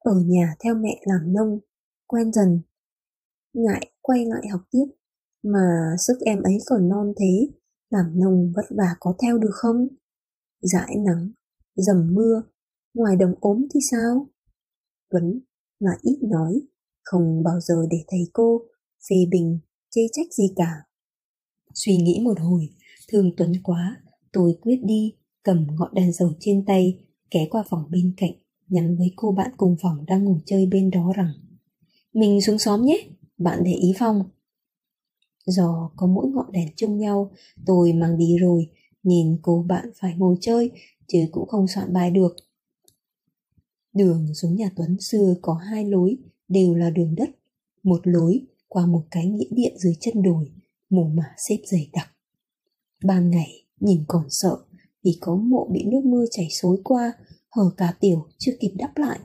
Ở 0.05 0.13
nhà 0.25 0.55
theo 0.63 0.75
mẹ 0.75 1.01
làm 1.05 1.33
nông, 1.33 1.59
quen 2.07 2.33
dần. 2.33 2.61
Ngại 3.53 3.91
quay 4.01 4.25
lại 4.25 4.47
học 4.51 4.61
tiếp, 4.71 4.85
mà 5.43 5.95
sức 6.07 6.17
em 6.25 6.41
ấy 6.41 6.57
còn 6.65 6.89
non 6.89 7.13
thế, 7.19 7.49
làm 7.89 8.19
nông 8.19 8.53
vất 8.55 8.65
vả 8.69 8.95
có 8.99 9.13
theo 9.21 9.37
được 9.37 9.53
không? 9.53 9.87
Dãi 10.61 10.95
nắng, 11.05 11.31
dầm 11.75 12.13
mưa, 12.13 12.43
ngoài 12.93 13.15
đồng 13.15 13.35
ốm 13.39 13.65
thì 13.73 13.79
sao? 13.91 14.27
Tuấn 15.09 15.39
là 15.79 15.91
ít 16.01 16.19
nói, 16.21 16.61
không 17.03 17.43
bao 17.43 17.59
giờ 17.59 17.75
để 17.89 17.97
thầy 18.07 18.29
cô 18.33 18.61
phê 19.09 19.15
bình, 19.31 19.59
chê 19.89 20.01
trách 20.11 20.33
gì 20.33 20.53
cả. 20.55 20.83
Suy 21.73 21.97
nghĩ 21.97 22.21
một 22.23 22.39
hồi, 22.39 22.69
thương 23.11 23.31
Tuấn 23.37 23.51
quá, 23.63 24.01
tôi 24.33 24.57
quyết 24.61 24.79
đi, 24.83 25.15
cầm 25.43 25.67
ngọn 25.71 25.93
đèn 25.93 26.13
dầu 26.13 26.33
trên 26.39 26.65
tay, 26.65 27.05
ké 27.31 27.47
qua 27.49 27.63
phòng 27.69 27.91
bên 27.91 28.13
cạnh, 28.17 28.33
nhắn 28.67 28.97
với 28.97 29.11
cô 29.15 29.31
bạn 29.31 29.51
cùng 29.57 29.75
phòng 29.81 30.05
đang 30.05 30.23
ngủ 30.23 30.39
chơi 30.45 30.65
bên 30.65 30.89
đó 30.91 31.13
rằng 31.15 31.31
Mình 32.13 32.41
xuống 32.41 32.59
xóm 32.59 32.85
nhé, 32.85 33.07
bạn 33.37 33.59
để 33.63 33.71
ý 33.73 33.93
Phong. 33.99 34.23
Do 35.45 35.91
có 35.95 36.07
mỗi 36.07 36.27
ngọn 36.27 36.51
đèn 36.51 36.69
chung 36.75 36.97
nhau, 36.97 37.31
tôi 37.65 37.93
mang 37.93 38.17
đi 38.17 38.37
rồi, 38.37 38.69
nhìn 39.03 39.37
cô 39.41 39.65
bạn 39.67 39.89
phải 39.99 40.13
ngồi 40.17 40.35
chơi, 40.41 40.71
chứ 41.07 41.19
cũng 41.31 41.47
không 41.47 41.67
soạn 41.67 41.93
bài 41.93 42.11
được. 42.11 42.35
Đường 43.93 44.35
xuống 44.35 44.55
nhà 44.55 44.71
Tuấn 44.75 44.97
xưa 44.99 45.35
có 45.41 45.53
hai 45.53 45.85
lối, 45.85 46.17
đều 46.47 46.73
là 46.75 46.89
đường 46.89 47.15
đất. 47.15 47.29
Một 47.83 48.01
lối 48.03 48.41
qua 48.67 48.85
một 48.85 49.03
cái 49.11 49.25
nghĩa 49.25 49.49
địa 49.51 49.73
dưới 49.77 49.93
chân 49.99 50.23
đồi, 50.23 50.51
mồ 50.89 51.03
mả 51.03 51.35
xếp 51.49 51.57
dày 51.71 51.89
đặc. 51.93 52.11
Ban 53.03 53.31
ngày, 53.31 53.63
nhìn 53.79 54.03
còn 54.07 54.23
sợ 54.29 54.57
vì 55.03 55.17
có 55.21 55.35
mộ 55.35 55.67
bị 55.71 55.83
nước 55.85 56.01
mưa 56.05 56.25
chảy 56.31 56.47
xối 56.49 56.81
qua, 56.83 57.13
hở 57.55 57.71
cả 57.77 57.93
tiểu 57.99 58.27
chưa 58.37 58.51
kịp 58.59 58.71
đáp 58.77 58.91
lại. 58.95 59.19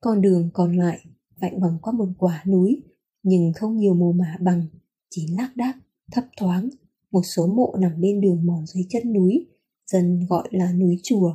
Con 0.00 0.20
đường 0.20 0.50
còn 0.52 0.76
lại 0.76 1.04
vạnh 1.40 1.60
bằng 1.60 1.78
qua 1.82 1.92
một 1.92 2.08
quả 2.18 2.44
núi, 2.46 2.82
nhưng 3.22 3.52
không 3.52 3.76
nhiều 3.76 3.94
mồ 3.94 4.12
mả 4.12 4.36
bằng, 4.40 4.66
chỉ 5.10 5.26
lác 5.30 5.56
đác, 5.56 5.76
thấp 6.12 6.24
thoáng. 6.36 6.68
Một 7.10 7.22
số 7.22 7.46
mộ 7.46 7.74
nằm 7.78 8.00
bên 8.00 8.20
đường 8.20 8.46
mòn 8.46 8.66
dưới 8.66 8.84
chân 8.88 9.12
núi, 9.12 9.46
dân 9.86 10.26
gọi 10.28 10.48
là 10.50 10.72
núi 10.72 11.00
chùa. 11.02 11.34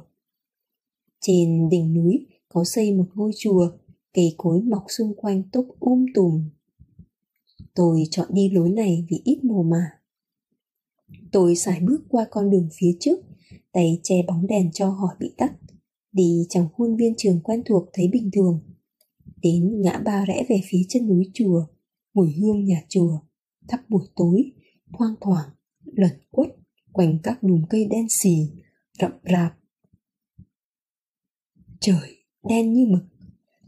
Trên 1.21 1.69
đỉnh 1.69 1.93
núi 1.93 2.25
có 2.49 2.63
xây 2.63 2.93
một 2.93 3.07
ngôi 3.13 3.31
chùa, 3.37 3.71
cây 4.13 4.33
cối 4.37 4.61
mọc 4.61 4.85
xung 4.87 5.13
quanh 5.15 5.43
túc 5.51 5.79
um 5.79 6.05
tùm 6.13 6.49
Tôi 7.75 8.03
chọn 8.11 8.27
đi 8.31 8.49
lối 8.49 8.69
này 8.69 9.05
vì 9.09 9.21
ít 9.23 9.43
mồ 9.43 9.63
mà. 9.63 9.91
Tôi 11.31 11.55
xài 11.55 11.79
bước 11.79 12.01
qua 12.09 12.25
con 12.31 12.49
đường 12.49 12.69
phía 12.73 12.97
trước, 12.99 13.19
tay 13.71 13.99
che 14.03 14.15
bóng 14.27 14.47
đèn 14.47 14.71
cho 14.71 14.89
hỏi 14.89 15.15
bị 15.19 15.33
tắt. 15.37 15.53
Đi 16.11 16.45
trong 16.49 16.67
khuôn 16.73 16.95
viên 16.95 17.13
trường 17.17 17.41
quen 17.43 17.61
thuộc 17.65 17.89
thấy 17.93 18.07
bình 18.07 18.29
thường. 18.33 18.59
Đến 19.41 19.81
ngã 19.81 20.01
ba 20.05 20.25
rẽ 20.25 20.45
về 20.49 20.61
phía 20.69 20.81
chân 20.89 21.07
núi 21.07 21.31
chùa, 21.33 21.65
mùi 22.13 22.33
hương 22.33 22.65
nhà 22.65 22.83
chùa, 22.89 23.19
thắp 23.67 23.89
buổi 23.89 24.07
tối, 24.15 24.51
thoang 24.97 25.15
thoảng, 25.21 25.49
lẩn 25.85 26.11
quất 26.31 26.47
quanh 26.91 27.19
các 27.23 27.43
đùm 27.43 27.61
cây 27.69 27.85
đen 27.85 28.07
xì, 28.09 28.35
rậm 28.99 29.11
rạp. 29.23 29.57
Trời 31.79 32.17
đen 32.49 32.73
như 32.73 32.85
mực, 32.85 33.03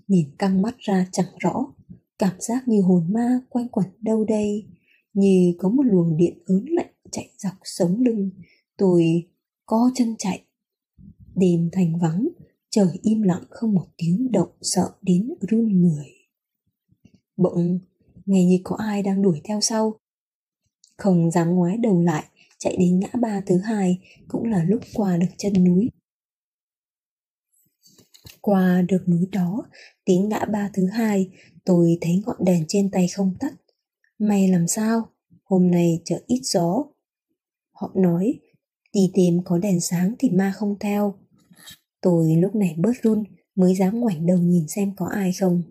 nhìn 0.07 0.35
căng 0.37 0.61
mắt 0.61 0.75
ra 0.77 1.07
chẳng 1.11 1.29
rõ 1.39 1.73
Cảm 2.21 2.35
giác 2.39 2.67
như 2.67 2.81
hồn 2.81 3.13
ma 3.13 3.39
quanh 3.49 3.67
quẩn 3.67 3.87
đâu 4.01 4.25
đây, 4.25 4.67
như 5.13 5.53
có 5.57 5.69
một 5.69 5.83
luồng 5.85 6.17
điện 6.17 6.43
ớn 6.45 6.65
lạnh 6.67 6.93
chạy 7.11 7.29
dọc 7.37 7.53
sống 7.63 8.01
lưng. 8.01 8.31
Tôi 8.77 9.29
co 9.65 9.91
chân 9.95 10.15
chạy. 10.17 10.45
Đêm 11.35 11.69
thành 11.71 11.99
vắng, 11.99 12.27
trời 12.69 12.99
im 13.01 13.21
lặng 13.21 13.43
không 13.49 13.73
một 13.73 13.87
tiếng 13.97 14.31
động 14.31 14.51
sợ 14.61 14.91
đến 15.01 15.33
run 15.41 15.81
người. 15.81 16.05
Bỗng, 17.37 17.79
nghe 18.25 18.45
như 18.45 18.59
có 18.63 18.75
ai 18.75 19.03
đang 19.03 19.21
đuổi 19.21 19.41
theo 19.43 19.61
sau. 19.61 19.99
Không 20.97 21.31
dám 21.31 21.55
ngoái 21.55 21.77
đầu 21.77 22.01
lại, 22.01 22.23
chạy 22.57 22.77
đến 22.79 22.99
ngã 22.99 23.09
ba 23.21 23.41
thứ 23.45 23.57
hai 23.57 23.99
cũng 24.27 24.43
là 24.43 24.63
lúc 24.63 24.81
qua 24.93 25.17
được 25.17 25.27
chân 25.37 25.63
núi. 25.63 25.89
qua 28.41 28.81
được 28.81 29.03
núi 29.07 29.27
đó, 29.31 29.63
tiếng 30.05 30.29
ngã 30.29 30.45
ba 30.45 30.69
thứ 30.73 30.87
hai, 30.87 31.29
tôi 31.65 31.97
thấy 32.01 32.23
ngọn 32.25 32.37
đèn 32.45 32.65
trên 32.67 32.91
tay 32.91 33.07
không 33.07 33.35
tắt. 33.39 33.53
May 34.19 34.47
làm 34.47 34.67
sao? 34.67 35.09
Hôm 35.43 35.71
nay 35.71 36.01
chợ 36.05 36.23
ít 36.27 36.41
gió. 36.43 36.83
Họ 37.71 37.91
nói, 37.95 38.39
đi 38.93 39.11
tìm 39.13 39.43
có 39.45 39.57
đèn 39.57 39.81
sáng 39.81 40.15
thì 40.19 40.29
ma 40.29 40.53
không 40.55 40.79
theo. 40.79 41.19
Tôi 42.01 42.35
lúc 42.35 42.55
này 42.55 42.75
bớt 42.77 42.93
run 43.03 43.23
mới 43.55 43.75
dám 43.75 43.99
ngoảnh 43.99 44.25
đầu 44.25 44.37
nhìn 44.37 44.67
xem 44.67 44.95
có 44.95 45.05
ai 45.05 45.33
không. 45.39 45.63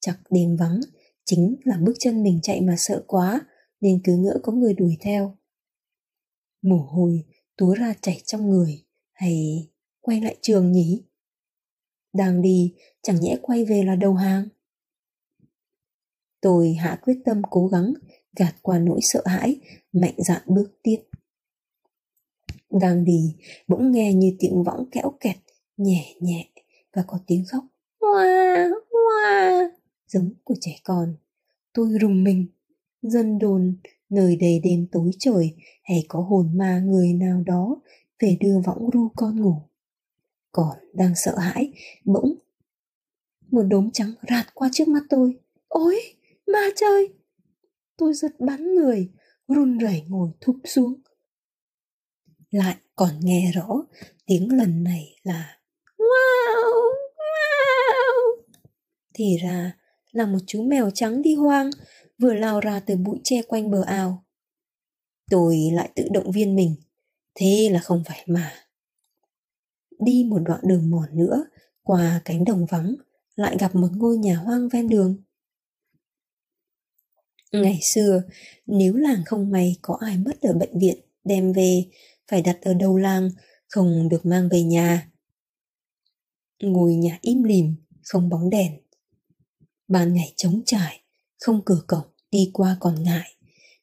Chắc 0.00 0.18
đêm 0.30 0.56
vắng, 0.56 0.80
chính 1.24 1.56
là 1.64 1.78
bước 1.82 1.94
chân 1.98 2.22
mình 2.22 2.40
chạy 2.42 2.60
mà 2.60 2.74
sợ 2.78 3.04
quá 3.06 3.40
nên 3.80 4.00
cứ 4.04 4.16
ngỡ 4.16 4.38
có 4.42 4.52
người 4.52 4.74
đuổi 4.74 4.96
theo. 5.00 5.36
Mồ 6.62 6.86
hôi 6.90 7.24
túa 7.56 7.74
ra 7.74 7.94
chảy 8.00 8.20
trong 8.24 8.50
người 8.50 8.84
hay 9.12 9.68
quay 10.00 10.20
lại 10.20 10.36
trường 10.42 10.72
nhỉ? 10.72 11.04
Đang 12.12 12.42
đi 12.42 12.74
chẳng 13.02 13.20
nhẽ 13.20 13.36
quay 13.42 13.64
về 13.64 13.82
là 13.82 13.94
đầu 13.94 14.14
hàng. 14.14 14.48
Tôi 16.40 16.74
hạ 16.74 16.98
quyết 17.02 17.18
tâm 17.24 17.42
cố 17.50 17.66
gắng 17.66 17.94
gạt 18.36 18.54
qua 18.62 18.78
nỗi 18.78 19.00
sợ 19.02 19.22
hãi, 19.26 19.60
mạnh 19.92 20.14
dạn 20.16 20.42
bước 20.46 20.78
tiếp. 20.82 20.98
Đang 22.80 23.04
đi, 23.04 23.36
bỗng 23.68 23.92
nghe 23.92 24.14
như 24.14 24.36
tiếng 24.38 24.62
võng 24.64 24.90
kẽo 24.90 25.10
kẹt, 25.20 25.36
nhẹ 25.76 26.14
nhẹ 26.20 26.48
và 26.92 27.04
có 27.06 27.18
tiếng 27.26 27.44
khóc 27.48 27.64
hoa 28.00 28.70
hoa 28.90 29.70
giống 30.08 30.30
của 30.44 30.54
trẻ 30.60 30.78
con. 30.84 31.14
Tôi 31.72 31.88
rùng 32.00 32.24
mình, 32.24 32.46
dân 33.02 33.38
đồn 33.38 33.76
nơi 34.10 34.36
đầy 34.36 34.60
đêm 34.64 34.86
tối 34.92 35.10
trời 35.18 35.54
hay 35.82 36.04
có 36.08 36.20
hồn 36.20 36.50
ma 36.54 36.80
người 36.80 37.12
nào 37.12 37.42
đó 37.46 37.76
về 38.20 38.36
đưa 38.40 38.60
võng 38.66 38.90
ru 38.92 39.08
con 39.16 39.40
ngủ. 39.40 39.56
Còn 40.52 40.76
đang 40.92 41.12
sợ 41.16 41.38
hãi, 41.38 41.72
bỗng 42.04 42.34
một 43.50 43.62
đốm 43.62 43.90
trắng 43.90 44.12
rạt 44.30 44.54
qua 44.54 44.68
trước 44.72 44.88
mắt 44.88 45.02
tôi. 45.10 45.38
Ôi, 45.68 46.00
ma 46.46 46.60
chơi! 46.76 47.08
Tôi 47.96 48.14
giật 48.14 48.32
bắn 48.38 48.74
người, 48.74 49.10
run 49.48 49.78
rẩy 49.78 50.02
ngồi 50.08 50.30
thụp 50.40 50.56
xuống. 50.64 50.94
Lại 52.54 52.76
còn 52.96 53.20
nghe 53.20 53.52
rõ 53.52 53.68
tiếng 54.26 54.56
lần 54.56 54.84
này 54.84 55.16
là 55.22 55.58
Wow! 55.98 56.92
Wow! 57.16 58.42
Thì 59.14 59.36
ra 59.42 59.76
là 60.12 60.26
một 60.26 60.38
chú 60.46 60.62
mèo 60.62 60.90
trắng 60.90 61.22
đi 61.22 61.34
hoang 61.34 61.70
vừa 62.18 62.34
lao 62.34 62.60
ra 62.60 62.80
từ 62.80 62.96
bụi 62.96 63.18
tre 63.24 63.42
quanh 63.42 63.70
bờ 63.70 63.82
ao. 63.86 64.24
Tôi 65.30 65.58
lại 65.72 65.90
tự 65.96 66.04
động 66.12 66.30
viên 66.30 66.56
mình, 66.56 66.76
thế 67.34 67.68
là 67.72 67.80
không 67.80 68.02
phải 68.06 68.24
mà. 68.26 68.52
Đi 69.98 70.24
một 70.28 70.38
đoạn 70.44 70.60
đường 70.64 70.90
mòn 70.90 71.08
nữa, 71.12 71.44
qua 71.82 72.20
cánh 72.24 72.44
đồng 72.44 72.66
vắng, 72.66 72.94
lại 73.36 73.56
gặp 73.60 73.74
một 73.74 73.88
ngôi 73.92 74.16
nhà 74.16 74.36
hoang 74.36 74.68
ven 74.68 74.88
đường. 74.88 75.22
Ngày 77.52 77.78
xưa, 77.82 78.22
nếu 78.66 78.96
làng 78.96 79.22
không 79.26 79.50
may 79.50 79.76
có 79.82 79.98
ai 80.00 80.18
mất 80.18 80.40
ở 80.40 80.52
bệnh 80.52 80.78
viện, 80.78 80.98
đem 81.24 81.52
về, 81.52 81.84
phải 82.34 82.42
đặt 82.42 82.58
ở 82.62 82.74
đầu 82.74 82.96
làng, 82.96 83.30
không 83.68 84.08
được 84.08 84.26
mang 84.26 84.48
về 84.48 84.62
nhà. 84.62 85.10
Ngôi 86.62 86.94
nhà 86.94 87.18
im 87.20 87.42
lìm, 87.42 87.74
không 88.02 88.28
bóng 88.28 88.50
đèn. 88.50 88.80
Ban 89.88 90.14
ngày 90.14 90.34
trống 90.36 90.62
trải, 90.66 91.02
không 91.40 91.62
cửa 91.64 91.82
cổng, 91.86 92.06
đi 92.30 92.50
qua 92.52 92.76
còn 92.80 93.02
ngại. 93.02 93.36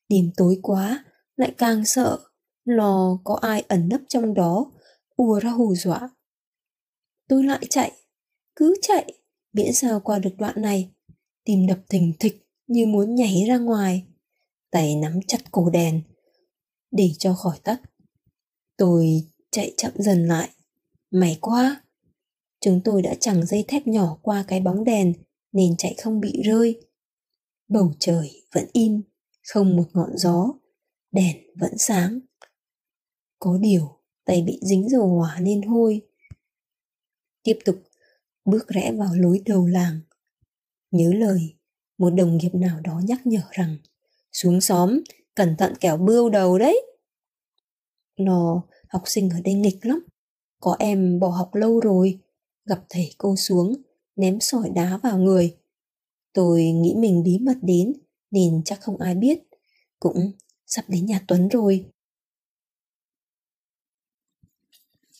Đêm 0.09 0.31
tối 0.37 0.59
quá, 0.61 1.05
lại 1.35 1.53
càng 1.57 1.85
sợ, 1.85 2.19
lo 2.65 3.19
có 3.23 3.35
ai 3.41 3.63
ẩn 3.67 3.89
nấp 3.89 4.01
trong 4.07 4.33
đó, 4.33 4.71
ùa 5.15 5.39
ra 5.39 5.49
hù 5.49 5.75
dọa. 5.75 6.09
Tôi 7.27 7.43
lại 7.43 7.65
chạy, 7.69 7.91
cứ 8.55 8.75
chạy, 8.81 9.13
miễn 9.53 9.73
sao 9.73 9.99
qua 9.99 10.19
được 10.19 10.33
đoạn 10.37 10.61
này. 10.61 10.91
Tim 11.45 11.67
đập 11.67 11.79
thình 11.89 12.13
thịch 12.19 12.47
như 12.67 12.85
muốn 12.85 13.15
nhảy 13.15 13.45
ra 13.47 13.57
ngoài. 13.57 14.05
Tay 14.71 14.95
nắm 14.95 15.19
chặt 15.27 15.51
cổ 15.51 15.69
đèn, 15.69 16.01
để 16.91 17.11
cho 17.19 17.33
khỏi 17.33 17.59
tắt. 17.63 17.81
Tôi 18.81 19.23
chạy 19.51 19.73
chậm 19.77 19.91
dần 19.95 20.27
lại. 20.27 20.49
May 21.11 21.37
quá! 21.41 21.81
Chúng 22.61 22.81
tôi 22.85 23.01
đã 23.01 23.15
chẳng 23.19 23.45
dây 23.45 23.65
thép 23.67 23.87
nhỏ 23.87 24.17
qua 24.21 24.45
cái 24.47 24.59
bóng 24.59 24.83
đèn 24.83 25.13
nên 25.51 25.77
chạy 25.77 25.95
không 26.03 26.19
bị 26.19 26.41
rơi. 26.45 26.81
Bầu 27.67 27.93
trời 27.99 28.43
vẫn 28.55 28.65
im, 28.73 29.01
không 29.47 29.75
một 29.75 29.83
ngọn 29.93 30.17
gió, 30.17 30.53
đèn 31.11 31.37
vẫn 31.55 31.71
sáng. 31.77 32.19
Có 33.39 33.57
điều, 33.61 33.99
tay 34.25 34.41
bị 34.41 34.59
dính 34.61 34.89
dầu 34.89 35.07
hỏa 35.07 35.39
nên 35.39 35.61
hôi. 35.61 36.01
Tiếp 37.43 37.59
tục, 37.65 37.75
bước 38.45 38.67
rẽ 38.67 38.91
vào 38.91 39.15
lối 39.15 39.41
đầu 39.45 39.67
làng. 39.67 39.99
Nhớ 40.91 41.13
lời, 41.13 41.55
một 41.97 42.09
đồng 42.09 42.37
nghiệp 42.37 42.51
nào 42.53 42.79
đó 42.79 43.01
nhắc 43.05 43.27
nhở 43.27 43.43
rằng 43.51 43.77
xuống 44.31 44.61
xóm, 44.61 44.99
cẩn 45.35 45.55
thận 45.57 45.73
kẻo 45.79 45.97
bươu 45.97 46.29
đầu 46.29 46.57
đấy. 46.57 46.90
Nó, 48.25 48.63
học 48.89 49.01
sinh 49.05 49.29
ở 49.29 49.37
đây 49.43 49.53
nghịch 49.53 49.85
lắm. 49.85 49.99
Có 50.59 50.75
em 50.79 51.19
bỏ 51.19 51.27
học 51.27 51.55
lâu 51.55 51.79
rồi, 51.79 52.19
gặp 52.65 52.83
thầy 52.89 53.13
cô 53.17 53.35
xuống, 53.35 53.73
ném 54.15 54.39
sỏi 54.39 54.69
đá 54.75 54.97
vào 55.03 55.17
người. 55.17 55.57
Tôi 56.33 56.63
nghĩ 56.63 56.95
mình 56.97 57.23
bí 57.23 57.39
mật 57.39 57.57
đến, 57.61 57.93
nên 58.31 58.61
chắc 58.65 58.81
không 58.81 58.97
ai 58.97 59.15
biết. 59.15 59.39
Cũng 59.99 60.31
sắp 60.65 60.85
đến 60.87 61.05
nhà 61.05 61.21
Tuấn 61.27 61.47
rồi. 61.47 61.85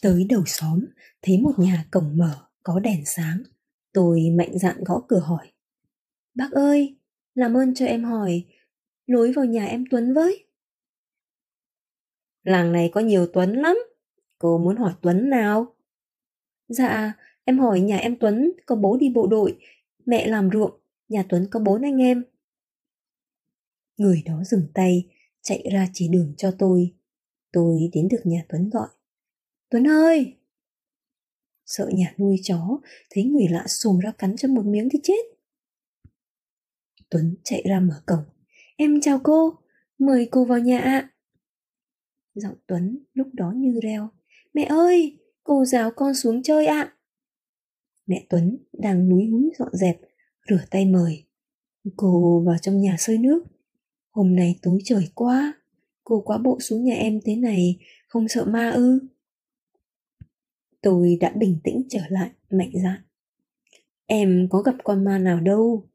Tới 0.01 0.25
đầu 0.29 0.43
xóm, 0.45 0.85
thấy 1.21 1.37
một 1.37 1.59
nhà 1.59 1.87
cổng 1.91 2.17
mở, 2.17 2.47
có 2.63 2.79
đèn 2.79 3.03
sáng. 3.05 3.43
Tôi 3.93 4.29
mạnh 4.37 4.59
dạn 4.59 4.83
gõ 4.83 5.01
cửa 5.07 5.19
hỏi. 5.19 5.51
Bác 6.33 6.51
ơi, 6.51 6.95
làm 7.35 7.57
ơn 7.57 7.73
cho 7.73 7.85
em 7.85 8.03
hỏi, 8.03 8.45
lối 9.07 9.31
vào 9.35 9.45
nhà 9.45 9.65
em 9.65 9.83
Tuấn 9.91 10.13
với. 10.13 10.45
Làng 12.43 12.71
này 12.71 12.89
có 12.93 13.01
nhiều 13.01 13.27
Tuấn 13.33 13.53
lắm, 13.53 13.77
cô 14.37 14.57
muốn 14.57 14.77
hỏi 14.77 14.93
Tuấn 15.01 15.29
nào? 15.29 15.75
Dạ, 16.67 17.13
em 17.43 17.59
hỏi 17.59 17.79
nhà 17.79 17.97
em 17.97 18.15
Tuấn 18.19 18.51
có 18.65 18.75
bố 18.75 18.97
đi 18.97 19.09
bộ 19.09 19.27
đội, 19.27 19.57
mẹ 20.05 20.27
làm 20.27 20.49
ruộng, 20.53 20.79
nhà 21.09 21.23
Tuấn 21.29 21.47
có 21.51 21.59
bốn 21.59 21.81
anh 21.81 22.01
em. 22.01 22.23
Người 23.97 24.23
đó 24.25 24.43
dừng 24.43 24.67
tay, 24.73 25.09
chạy 25.41 25.69
ra 25.71 25.87
chỉ 25.93 26.07
đường 26.07 26.33
cho 26.37 26.51
tôi. 26.59 26.93
Tôi 27.51 27.89
đến 27.93 28.07
được 28.07 28.21
nhà 28.23 28.45
Tuấn 28.49 28.69
gọi. 28.69 28.87
Tuấn 29.69 29.87
ơi! 29.87 30.37
Sợ 31.65 31.89
nhà 31.93 32.13
nuôi 32.17 32.39
chó, 32.43 32.79
thấy 33.09 33.23
người 33.23 33.47
lạ 33.49 33.63
sổ 33.67 33.99
ra 34.03 34.11
cắn 34.11 34.35
cho 34.37 34.47
một 34.47 34.65
miếng 34.65 34.89
thì 34.91 34.99
chết. 35.03 35.23
Tuấn 37.09 37.35
chạy 37.43 37.63
ra 37.69 37.79
mở 37.79 38.01
cổng. 38.05 38.23
Em 38.77 39.01
chào 39.01 39.19
cô, 39.23 39.59
mời 39.97 40.27
cô 40.31 40.45
vào 40.45 40.59
nhà 40.59 40.79
ạ. 40.79 41.10
Giọng 42.33 42.55
Tuấn 42.67 42.97
lúc 43.13 43.27
đó 43.33 43.53
như 43.55 43.79
reo. 43.83 44.09
Mẹ 44.53 44.63
ơi, 44.63 45.19
cô 45.43 45.65
giáo 45.65 45.91
con 45.95 46.13
xuống 46.13 46.43
chơi 46.43 46.65
ạ. 46.65 46.93
Mẹ 48.05 48.25
Tuấn 48.29 48.57
đang 48.73 49.09
núi 49.09 49.27
húi 49.27 49.51
dọn 49.59 49.69
dẹp, 49.73 50.01
rửa 50.49 50.63
tay 50.71 50.85
mời. 50.85 51.23
Cô 51.95 52.43
vào 52.45 52.57
trong 52.61 52.81
nhà 52.81 52.95
sơi 52.99 53.17
nước. 53.17 53.43
Hôm 54.11 54.35
nay 54.35 54.59
tối 54.61 54.79
trời 54.83 55.07
quá, 55.15 55.53
cô 56.03 56.21
quá 56.21 56.37
bộ 56.37 56.59
xuống 56.59 56.83
nhà 56.83 56.95
em 56.95 57.19
thế 57.25 57.35
này, 57.35 57.79
không 58.07 58.27
sợ 58.27 58.45
ma 58.45 58.69
ư? 58.69 58.99
Tôi 60.81 61.17
đã 61.19 61.33
bình 61.35 61.59
tĩnh 61.63 61.83
trở 61.89 62.01
lại, 62.09 62.29
mạnh 62.49 62.71
dạn. 62.83 63.01
Em 64.05 64.47
có 64.49 64.61
gặp 64.61 64.75
con 64.83 65.03
ma 65.03 65.19
nào 65.19 65.39
đâu. 65.39 65.87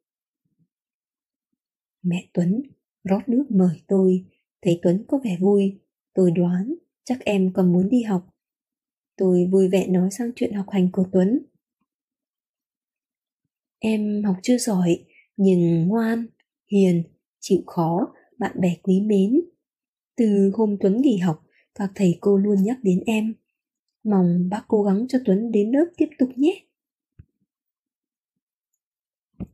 Mẹ 2.02 2.28
Tuấn 2.32 2.62
rót 3.04 3.28
nước 3.28 3.44
mời 3.48 3.82
tôi, 3.86 4.24
thấy 4.62 4.78
Tuấn 4.82 5.04
có 5.08 5.18
vẻ 5.24 5.36
vui, 5.40 5.78
tôi 6.16 6.30
đoán 6.30 6.74
chắc 7.04 7.24
em 7.24 7.52
còn 7.52 7.72
muốn 7.72 7.88
đi 7.88 8.02
học. 8.02 8.34
Tôi 9.16 9.48
vui 9.52 9.68
vẻ 9.68 9.86
nói 9.86 10.10
sang 10.10 10.30
chuyện 10.36 10.54
học 10.54 10.66
hành 10.70 10.88
của 10.92 11.04
Tuấn. 11.12 11.46
Em 13.78 14.24
học 14.24 14.36
chưa 14.42 14.58
giỏi, 14.58 15.04
nhưng 15.36 15.86
ngoan, 15.86 16.26
hiền, 16.72 17.02
chịu 17.40 17.62
khó, 17.66 18.14
bạn 18.38 18.60
bè 18.60 18.76
quý 18.82 19.00
mến. 19.00 19.40
Từ 20.16 20.50
hôm 20.54 20.76
Tuấn 20.80 21.00
nghỉ 21.00 21.16
học, 21.16 21.46
các 21.74 21.90
thầy 21.94 22.18
cô 22.20 22.36
luôn 22.36 22.62
nhắc 22.62 22.78
đến 22.82 23.02
em. 23.06 23.34
Mong 24.04 24.48
bác 24.48 24.64
cố 24.68 24.82
gắng 24.82 25.06
cho 25.08 25.18
Tuấn 25.24 25.52
đến 25.52 25.70
lớp 25.72 25.86
tiếp 25.96 26.08
tục 26.18 26.28
nhé. 26.36 26.64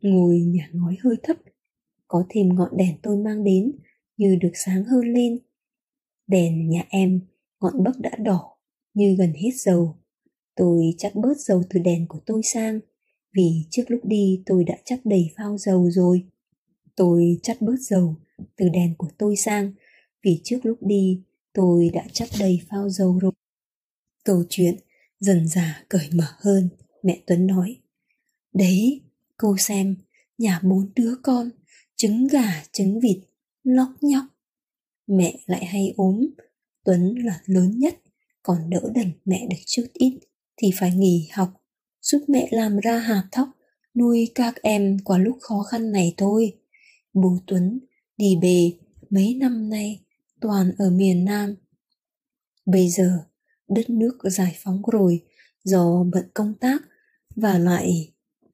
Ngồi 0.01 0.41
nhà 0.41 0.71
ngói 0.73 0.97
hơi 1.01 1.17
thấp, 1.23 1.37
có 2.09 2.27
thêm 2.29 2.55
ngọn 2.55 2.77
đèn 2.77 2.97
tôi 3.03 3.17
mang 3.17 3.45
đến 3.45 3.73
như 4.17 4.37
được 4.41 4.53
sáng 4.55 4.85
hơn 4.85 5.01
lên. 5.01 5.39
Đèn 6.27 6.69
nhà 6.69 6.85
em, 6.89 7.21
ngọn 7.61 7.85
bấc 7.85 8.01
đã 8.01 8.11
đỏ, 8.19 8.57
như 8.95 9.15
gần 9.19 9.33
hết 9.33 9.51
dầu. 9.57 9.97
Tôi 10.57 10.95
chắc 10.99 11.15
bớt 11.15 11.39
dầu 11.39 11.63
từ 11.71 11.81
đèn 11.81 12.07
của 12.09 12.21
tôi 12.27 12.43
sang, 12.43 12.81
vì 13.37 13.67
trước 13.71 13.83
lúc 13.89 14.01
đi 14.05 14.43
tôi 14.47 14.65
đã 14.65 14.77
chắc 14.85 15.01
đầy 15.05 15.31
phao 15.37 15.59
dầu 15.59 15.91
rồi. 15.91 16.25
Tôi 16.97 17.39
chắc 17.43 17.63
bớt 17.63 17.81
dầu 17.81 18.17
từ 18.57 18.69
đèn 18.69 18.95
của 18.99 19.11
tôi 19.19 19.37
sang, 19.37 19.73
vì 20.23 20.41
trước 20.45 20.59
lúc 20.63 20.79
đi 20.81 21.23
tôi 21.53 21.91
đã 21.93 22.05
chắc 22.13 22.29
đầy 22.41 22.61
phao 22.71 22.89
dầu 22.89 23.19
rồi. 23.19 23.33
Câu 24.25 24.45
chuyện 24.49 24.75
dần 25.21 25.49
dà 25.49 25.85
cởi 25.89 26.09
mở 26.13 26.27
hơn. 26.39 26.69
mẹ 27.03 27.23
Tuấn 27.27 27.47
nói. 27.47 27.77
Đấy, 28.55 29.01
cô 29.37 29.57
xem, 29.59 29.97
nhà 30.39 30.61
bốn 30.63 30.93
đứa 30.97 31.15
con, 31.23 31.51
trứng 31.97 32.27
gà, 32.27 32.65
trứng 32.73 33.01
vịt, 33.01 33.19
lóc 33.65 33.89
nhóc. 34.01 34.25
Mẹ 35.07 35.39
lại 35.47 35.65
hay 35.65 35.95
ốm, 35.97 36.27
Tuấn 36.85 37.15
là 37.25 37.41
lớn 37.47 37.79
nhất, 37.79 38.01
còn 38.43 38.71
đỡ 38.71 38.81
đần 38.95 39.13
mẹ 39.25 39.47
được 39.51 39.63
chút 39.67 39.87
ít 39.93 40.19
thì 40.57 40.71
phải 40.79 40.95
nghỉ 40.95 41.29
học, 41.33 41.49
giúp 42.03 42.25
mẹ 42.29 42.49
làm 42.51 42.79
ra 42.79 42.99
hạt 42.99 43.29
thóc, 43.33 43.49
nuôi 43.95 44.31
các 44.35 44.63
em 44.63 44.97
qua 45.05 45.19
lúc 45.19 45.37
khó 45.41 45.63
khăn 45.63 45.93
này 45.93 46.15
thôi. 46.17 46.53
Bố 47.15 47.39
Tuấn 47.47 47.81
đi 48.17 48.37
bề 48.43 48.73
mấy 49.11 49.35
năm 49.35 49.71
nay 49.71 50.01
toàn 50.41 50.73
ở 50.79 50.91
miền 50.91 51.25
Nam. 51.25 51.55
Bây 52.67 52.89
giờ 52.89 53.19
đất 53.69 53.91
nước 53.91 54.19
giải 54.23 54.57
phóng 54.59 54.83
rồi 54.93 55.21
do 55.65 56.05
bận 56.13 56.25
công 56.35 56.55
tác 56.55 56.83
và 57.37 57.59
lại 57.59 58.13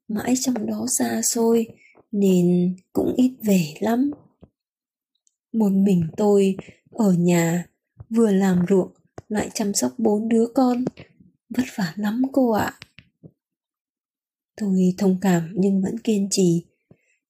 mãi 0.08 0.34
trong 0.40 0.66
đó 0.66 0.86
xa 0.98 1.22
xôi 1.22 1.66
nên 2.12 2.76
cũng 2.92 3.14
ít 3.16 3.32
về 3.42 3.74
lắm. 3.80 4.10
Một 5.52 5.72
mình 5.72 6.08
tôi 6.16 6.56
ở 6.90 7.12
nhà, 7.12 7.66
vừa 8.10 8.30
làm 8.30 8.64
ruộng, 8.68 8.92
lại 9.28 9.50
chăm 9.54 9.74
sóc 9.74 9.92
bốn 9.98 10.28
đứa 10.28 10.46
con. 10.54 10.84
Vất 11.56 11.64
vả 11.76 11.92
lắm 11.96 12.22
cô 12.32 12.50
ạ. 12.50 12.78
Tôi 14.60 14.94
thông 14.98 15.18
cảm 15.20 15.52
nhưng 15.56 15.82
vẫn 15.82 15.98
kiên 15.98 16.28
trì. 16.30 16.64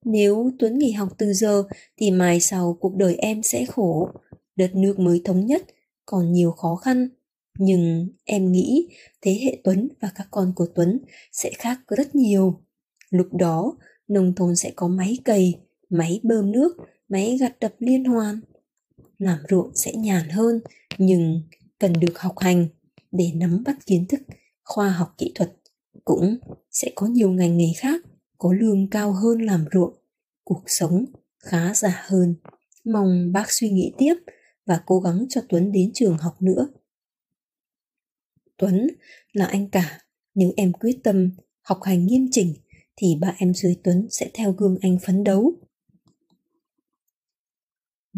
Nếu 0.05 0.51
tuấn 0.59 0.79
nghỉ 0.79 0.93
học 0.93 1.09
từ 1.19 1.33
giờ 1.33 1.65
thì 1.97 2.11
mai 2.11 2.41
sau 2.41 2.79
cuộc 2.81 2.97
đời 2.97 3.15
em 3.15 3.43
sẽ 3.43 3.65
khổ. 3.65 4.11
Đất 4.57 4.75
nước 4.75 4.99
mới 4.99 5.21
thống 5.25 5.47
nhất, 5.47 5.63
còn 6.07 6.33
nhiều 6.33 6.51
khó 6.51 6.77
khăn. 6.77 7.09
Nhưng 7.59 8.09
em 8.25 8.53
nghĩ 8.53 8.89
thế 9.21 9.41
hệ 9.45 9.61
tuấn 9.65 9.89
và 10.01 10.11
các 10.15 10.29
con 10.31 10.53
của 10.57 10.67
tuấn 10.75 11.01
sẽ 11.33 11.51
khác 11.59 11.81
rất 11.89 12.15
nhiều. 12.15 12.61
Lúc 13.11 13.35
đó, 13.35 13.77
nông 14.09 14.35
thôn 14.35 14.57
sẽ 14.57 14.73
có 14.77 14.89
máy 14.89 15.19
cày, 15.25 15.55
máy 15.91 16.21
bơm 16.23 16.53
nước 16.53 16.77
máy 17.09 17.37
gặt 17.41 17.57
đập 17.61 17.75
liên 17.79 18.05
hoàn. 18.05 18.41
Làm 19.19 19.39
ruộng 19.51 19.71
sẽ 19.75 19.93
nhàn 19.93 20.29
hơn, 20.29 20.61
nhưng 20.99 21.43
cần 21.79 21.93
được 21.93 22.19
học 22.19 22.39
hành 22.39 22.69
để 23.13 23.33
nắm 23.35 23.63
bắt 23.67 23.87
kiến 23.87 24.07
thức, 24.09 24.21
khoa 24.65 24.91
học 24.91 25.15
kỹ 25.19 25.33
thuật. 25.35 25.53
Cũng 26.05 26.39
sẽ 26.71 26.93
có 26.95 27.07
nhiều 27.07 27.31
ngành 27.31 27.57
nghề 27.57 27.73
khác 27.79 28.01
có 28.39 28.53
lương 28.53 28.91
cao 28.91 29.13
hơn 29.13 29.43
làm 29.43 29.65
ruộng. 29.73 29.95
Cuộc 30.45 30.63
sống 30.67 31.05
khá 31.39 31.75
giả 31.75 32.03
hơn. 32.07 32.35
Mong 32.85 33.33
bác 33.33 33.47
suy 33.49 33.71
nghĩ 33.71 33.93
tiếp 33.99 34.15
và 34.67 34.83
cố 34.87 35.01
gắng 35.01 35.27
cho 35.29 35.41
tuấn 35.49 35.73
đến 35.73 35.91
trường 35.95 36.19
học 36.19 36.43
nữa. 36.43 36.69
Tuấn 38.57 38.87
là 39.33 39.47
anh 39.47 39.71
cả. 39.71 40.01
Nếu 40.35 40.53
em 40.57 40.73
quyết 40.73 40.99
tâm 41.05 41.31
học 41.63 41.79
hành 41.83 42.07
nghiêm 42.07 42.29
chỉnh, 42.31 42.55
thì 42.97 43.17
ba 43.21 43.35
em 43.39 43.55
dưới 43.55 43.77
tuấn 43.85 44.07
sẽ 44.11 44.31
theo 44.35 44.53
gương 44.53 44.79
anh 44.81 44.99
phấn 45.07 45.25
đấu 45.25 45.53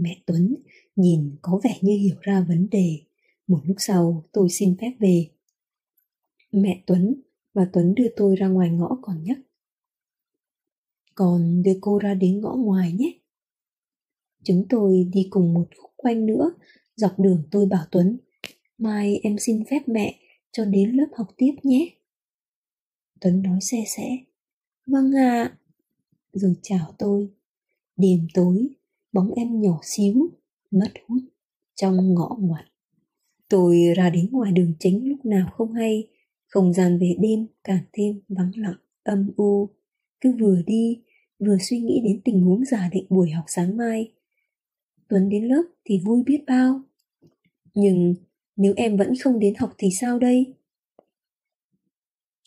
mẹ 0.00 0.22
tuấn 0.26 0.56
nhìn 0.96 1.36
có 1.42 1.60
vẻ 1.64 1.78
như 1.80 1.96
hiểu 1.96 2.16
ra 2.20 2.44
vấn 2.48 2.68
đề 2.70 3.00
một 3.50 3.60
lúc 3.64 3.76
sau 3.80 4.24
tôi 4.32 4.48
xin 4.50 4.76
phép 4.80 4.92
về. 4.98 5.30
Mẹ 6.52 6.82
Tuấn 6.86 7.22
và 7.54 7.70
Tuấn 7.72 7.94
đưa 7.94 8.08
tôi 8.16 8.36
ra 8.36 8.48
ngoài 8.48 8.70
ngõ 8.70 8.98
còn 9.02 9.22
nhắc. 9.24 9.38
Còn 11.14 11.62
đưa 11.62 11.78
cô 11.80 11.98
ra 11.98 12.14
đến 12.14 12.40
ngõ 12.40 12.54
ngoài 12.54 12.92
nhé. 12.92 13.18
Chúng 14.44 14.66
tôi 14.68 15.08
đi 15.12 15.26
cùng 15.30 15.54
một 15.54 15.68
khúc 15.76 15.90
quanh 15.96 16.26
nữa, 16.26 16.54
dọc 16.96 17.18
đường 17.18 17.42
tôi 17.50 17.66
bảo 17.66 17.84
Tuấn, 17.90 18.18
mai 18.78 19.20
em 19.22 19.36
xin 19.38 19.64
phép 19.70 19.82
mẹ 19.86 20.20
cho 20.52 20.64
đến 20.64 20.90
lớp 20.90 21.08
học 21.16 21.26
tiếp 21.36 21.54
nhé. 21.62 21.90
Tuấn 23.20 23.42
nói 23.42 23.58
xe 23.60 23.84
sẽ, 23.96 24.16
vâng 24.86 25.12
ạ, 25.16 25.42
à. 25.42 25.58
rồi 26.32 26.54
chào 26.62 26.94
tôi. 26.98 27.28
Đêm 27.96 28.26
tối, 28.34 28.68
bóng 29.12 29.30
em 29.36 29.60
nhỏ 29.60 29.80
xíu, 29.82 30.30
mất 30.70 30.92
hút 31.08 31.22
trong 31.74 32.14
ngõ 32.14 32.36
ngoặt. 32.40 32.64
Tôi 33.48 33.78
ra 33.96 34.10
đến 34.10 34.28
ngoài 34.30 34.52
đường 34.52 34.74
chính 34.78 35.08
lúc 35.08 35.24
nào 35.24 35.50
không 35.52 35.72
hay, 35.72 36.08
không 36.46 36.72
gian 36.72 36.98
về 36.98 37.16
đêm 37.20 37.46
càng 37.64 37.84
thêm 37.92 38.20
vắng 38.28 38.50
lặng, 38.56 38.78
âm 39.02 39.30
u. 39.36 39.68
Cứ 40.20 40.32
vừa 40.40 40.62
đi, 40.66 41.02
vừa 41.38 41.56
suy 41.60 41.80
nghĩ 41.80 42.00
đến 42.04 42.20
tình 42.24 42.40
huống 42.40 42.64
giả 42.64 42.88
định 42.92 43.06
buổi 43.08 43.30
học 43.30 43.44
sáng 43.48 43.76
mai. 43.76 44.12
Tuấn 45.08 45.28
đến 45.28 45.44
lớp 45.44 45.62
thì 45.84 45.98
vui 46.04 46.22
biết 46.26 46.44
bao. 46.46 46.80
Nhưng 47.74 48.14
nếu 48.56 48.72
em 48.76 48.96
vẫn 48.96 49.12
không 49.22 49.38
đến 49.38 49.54
học 49.58 49.74
thì 49.78 49.88
sao 50.00 50.18
đây? 50.18 50.54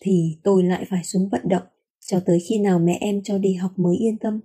Thì 0.01 0.37
tôi 0.43 0.63
lại 0.63 0.85
phải 0.89 1.03
xuống 1.03 1.29
vận 1.29 1.41
động 1.49 1.63
cho 1.99 2.19
tới 2.25 2.39
khi 2.39 2.59
nào 2.59 2.79
mẹ 2.79 2.97
em 3.01 3.23
cho 3.23 3.37
đi 3.37 3.53
học 3.53 3.71
mới 3.79 3.97
yên 3.97 4.17
tâm. 4.17 4.39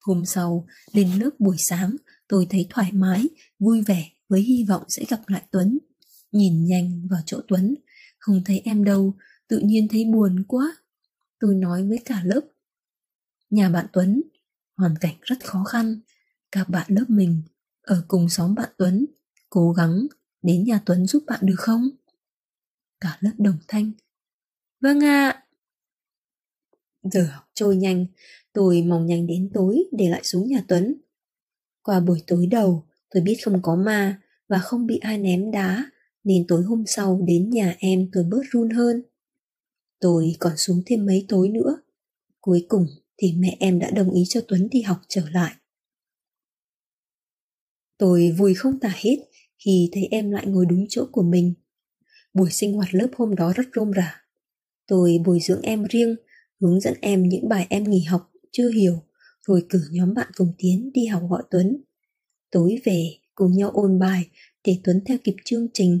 Hôm 0.00 0.24
sau, 0.24 0.66
lên 0.92 1.10
lớp 1.18 1.30
buổi 1.38 1.56
sáng, 1.58 1.96
tôi 2.28 2.46
thấy 2.50 2.66
thoải 2.70 2.92
mái, 2.92 3.28
vui 3.58 3.82
vẻ 3.82 4.10
với 4.28 4.40
hy 4.40 4.64
vọng 4.68 4.82
sẽ 4.88 5.04
gặp 5.08 5.20
lại 5.26 5.42
Tuấn. 5.50 5.78
Nhìn 6.32 6.64
nhanh 6.64 7.08
vào 7.10 7.20
chỗ 7.26 7.40
Tuấn, 7.48 7.74
không 8.18 8.42
thấy 8.44 8.62
em 8.64 8.84
đâu, 8.84 9.16
tự 9.48 9.58
nhiên 9.58 9.88
thấy 9.88 10.04
buồn 10.04 10.44
quá. 10.48 10.76
Tôi 11.40 11.54
nói 11.54 11.88
với 11.88 11.98
cả 12.04 12.22
lớp. 12.24 12.40
Nhà 13.50 13.68
bạn 13.68 13.86
Tuấn, 13.92 14.22
hoàn 14.76 14.98
cảnh 14.98 15.14
rất 15.22 15.44
khó 15.44 15.64
khăn. 15.64 16.00
Các 16.52 16.68
bạn 16.68 16.86
lớp 16.88 17.04
mình, 17.08 17.42
ở 17.82 18.04
cùng 18.08 18.28
xóm 18.28 18.54
bạn 18.54 18.70
Tuấn, 18.76 19.06
cố 19.50 19.72
gắng 19.72 20.06
đến 20.42 20.64
nhà 20.64 20.80
Tuấn 20.86 21.06
giúp 21.06 21.22
bạn 21.26 21.40
được 21.42 21.58
không? 21.58 21.90
Cả 23.00 23.18
lớp 23.20 23.32
đồng 23.38 23.58
thanh. 23.68 23.92
Vâng 24.80 25.04
ạ. 25.04 25.28
À. 25.30 25.46
Giờ 27.02 27.28
học 27.32 27.50
trôi 27.54 27.76
nhanh, 27.76 28.06
tôi 28.52 28.82
mong 28.82 29.06
nhanh 29.06 29.26
đến 29.26 29.50
tối 29.54 29.84
để 29.92 30.08
lại 30.08 30.20
xuống 30.24 30.46
nhà 30.48 30.64
Tuấn. 30.68 30.94
Qua 31.82 32.00
buổi 32.00 32.22
tối 32.26 32.46
đầu, 32.46 32.84
Tôi 33.10 33.22
biết 33.22 33.36
không 33.44 33.62
có 33.62 33.76
ma 33.76 34.20
và 34.48 34.58
không 34.58 34.86
bị 34.86 34.98
ai 34.98 35.18
ném 35.18 35.50
đá, 35.50 35.90
nên 36.24 36.46
tối 36.48 36.62
hôm 36.62 36.84
sau 36.86 37.20
đến 37.26 37.50
nhà 37.50 37.76
em 37.78 38.08
tôi 38.12 38.24
bớt 38.24 38.42
run 38.50 38.70
hơn. 38.70 39.02
Tôi 40.00 40.36
còn 40.38 40.56
xuống 40.56 40.82
thêm 40.86 41.06
mấy 41.06 41.26
tối 41.28 41.48
nữa. 41.48 41.82
Cuối 42.40 42.66
cùng 42.68 42.86
thì 43.16 43.34
mẹ 43.38 43.56
em 43.60 43.78
đã 43.78 43.90
đồng 43.90 44.10
ý 44.10 44.24
cho 44.28 44.40
Tuấn 44.48 44.68
đi 44.70 44.82
học 44.82 44.98
trở 45.08 45.22
lại. 45.30 45.54
Tôi 47.98 48.34
vui 48.38 48.54
không 48.54 48.80
tả 48.80 48.92
hết 48.96 49.16
khi 49.64 49.90
thấy 49.92 50.08
em 50.10 50.30
lại 50.30 50.46
ngồi 50.46 50.66
đúng 50.66 50.86
chỗ 50.88 51.06
của 51.12 51.22
mình. 51.22 51.54
Buổi 52.34 52.50
sinh 52.50 52.72
hoạt 52.72 52.94
lớp 52.94 53.08
hôm 53.16 53.34
đó 53.34 53.52
rất 53.56 53.66
rôm 53.74 53.90
rả. 53.96 54.24
Tôi 54.86 55.18
bồi 55.26 55.40
dưỡng 55.40 55.62
em 55.62 55.84
riêng, 55.84 56.16
hướng 56.60 56.80
dẫn 56.80 56.94
em 57.00 57.22
những 57.22 57.48
bài 57.48 57.66
em 57.70 57.84
nghỉ 57.84 58.04
học 58.04 58.29
chưa 58.52 58.70
hiểu, 58.70 59.02
rồi 59.46 59.66
cử 59.68 59.80
nhóm 59.90 60.14
bạn 60.14 60.28
cùng 60.36 60.52
tiến 60.58 60.90
đi 60.94 61.06
học 61.06 61.22
gọi 61.30 61.42
Tuấn. 61.50 61.82
Tối 62.50 62.80
về 62.84 63.10
cùng 63.34 63.52
nhau 63.52 63.70
ôn 63.70 63.98
bài 63.98 64.30
để 64.64 64.78
Tuấn 64.84 65.00
theo 65.06 65.18
kịp 65.24 65.36
chương 65.44 65.66
trình. 65.74 66.00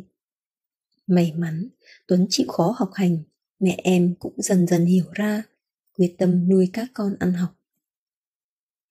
May 1.06 1.32
mắn, 1.36 1.68
Tuấn 2.06 2.26
chịu 2.30 2.46
khó 2.48 2.74
học 2.78 2.90
hành, 2.94 3.18
mẹ 3.60 3.80
em 3.84 4.14
cũng 4.18 4.34
dần 4.36 4.66
dần 4.66 4.86
hiểu 4.86 5.04
ra, 5.12 5.42
quyết 5.98 6.14
tâm 6.18 6.48
nuôi 6.48 6.70
các 6.72 6.90
con 6.94 7.16
ăn 7.18 7.32
học. 7.32 7.50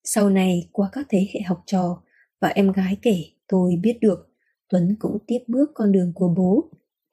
Sau 0.04 0.30
này 0.30 0.69
qua 0.72 0.89
các 0.91 1.06
thế 1.10 1.28
hệ 1.34 1.41
học 1.41 1.63
trò 1.65 2.02
và 2.41 2.48
em 2.48 2.72
gái 2.72 2.98
kể 3.02 3.24
tôi 3.48 3.76
biết 3.84 3.98
được 4.02 4.30
Tuấn 4.69 4.95
cũng 5.00 5.17
tiếp 5.28 5.39
bước 5.48 5.72
con 5.74 5.91
đường 5.91 6.12
của 6.15 6.34
bố. 6.38 6.69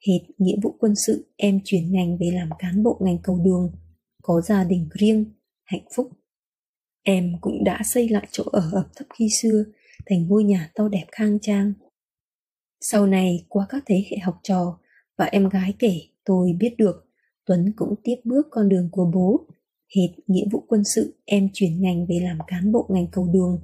Hết 0.07 0.19
nghĩa 0.37 0.55
vụ 0.63 0.75
quân 0.79 0.93
sự 1.07 1.27
em 1.35 1.59
chuyển 1.65 1.91
ngành 1.91 2.17
về 2.17 2.31
làm 2.33 2.49
cán 2.59 2.83
bộ 2.83 2.97
ngành 3.01 3.17
cầu 3.23 3.39
đường, 3.45 3.71
có 4.21 4.41
gia 4.41 4.63
đình 4.63 4.89
riêng, 4.99 5.25
hạnh 5.63 5.85
phúc. 5.95 6.11
Em 7.09 7.33
cũng 7.41 7.63
đã 7.63 7.81
xây 7.83 8.09
lại 8.09 8.27
chỗ 8.31 8.43
ở 8.51 8.71
ẩm 8.73 8.85
thấp 8.95 9.07
khi 9.13 9.29
xưa 9.41 9.63
thành 10.05 10.27
ngôi 10.27 10.43
nhà 10.43 10.71
to 10.75 10.87
đẹp 10.87 11.05
khang 11.11 11.39
trang. 11.41 11.73
Sau 12.81 13.07
này 13.07 13.45
qua 13.49 13.65
các 13.69 13.83
thế 13.85 14.03
hệ 14.11 14.17
học 14.17 14.39
trò 14.43 14.79
và 15.17 15.25
em 15.25 15.49
gái 15.49 15.73
kể 15.79 16.01
tôi 16.25 16.53
biết 16.59 16.75
được 16.77 17.07
Tuấn 17.45 17.73
cũng 17.75 17.95
tiếp 18.03 18.15
bước 18.23 18.47
con 18.51 18.69
đường 18.69 18.89
của 18.91 19.11
bố. 19.13 19.47
Hệt 19.95 20.09
nghĩa 20.27 20.45
vụ 20.51 20.63
quân 20.67 20.83
sự 20.95 21.15
em 21.25 21.49
chuyển 21.53 21.81
ngành 21.81 22.05
về 22.09 22.19
làm 22.23 22.37
cán 22.47 22.71
bộ 22.71 22.87
ngành 22.89 23.07
cầu 23.11 23.27
đường, 23.33 23.61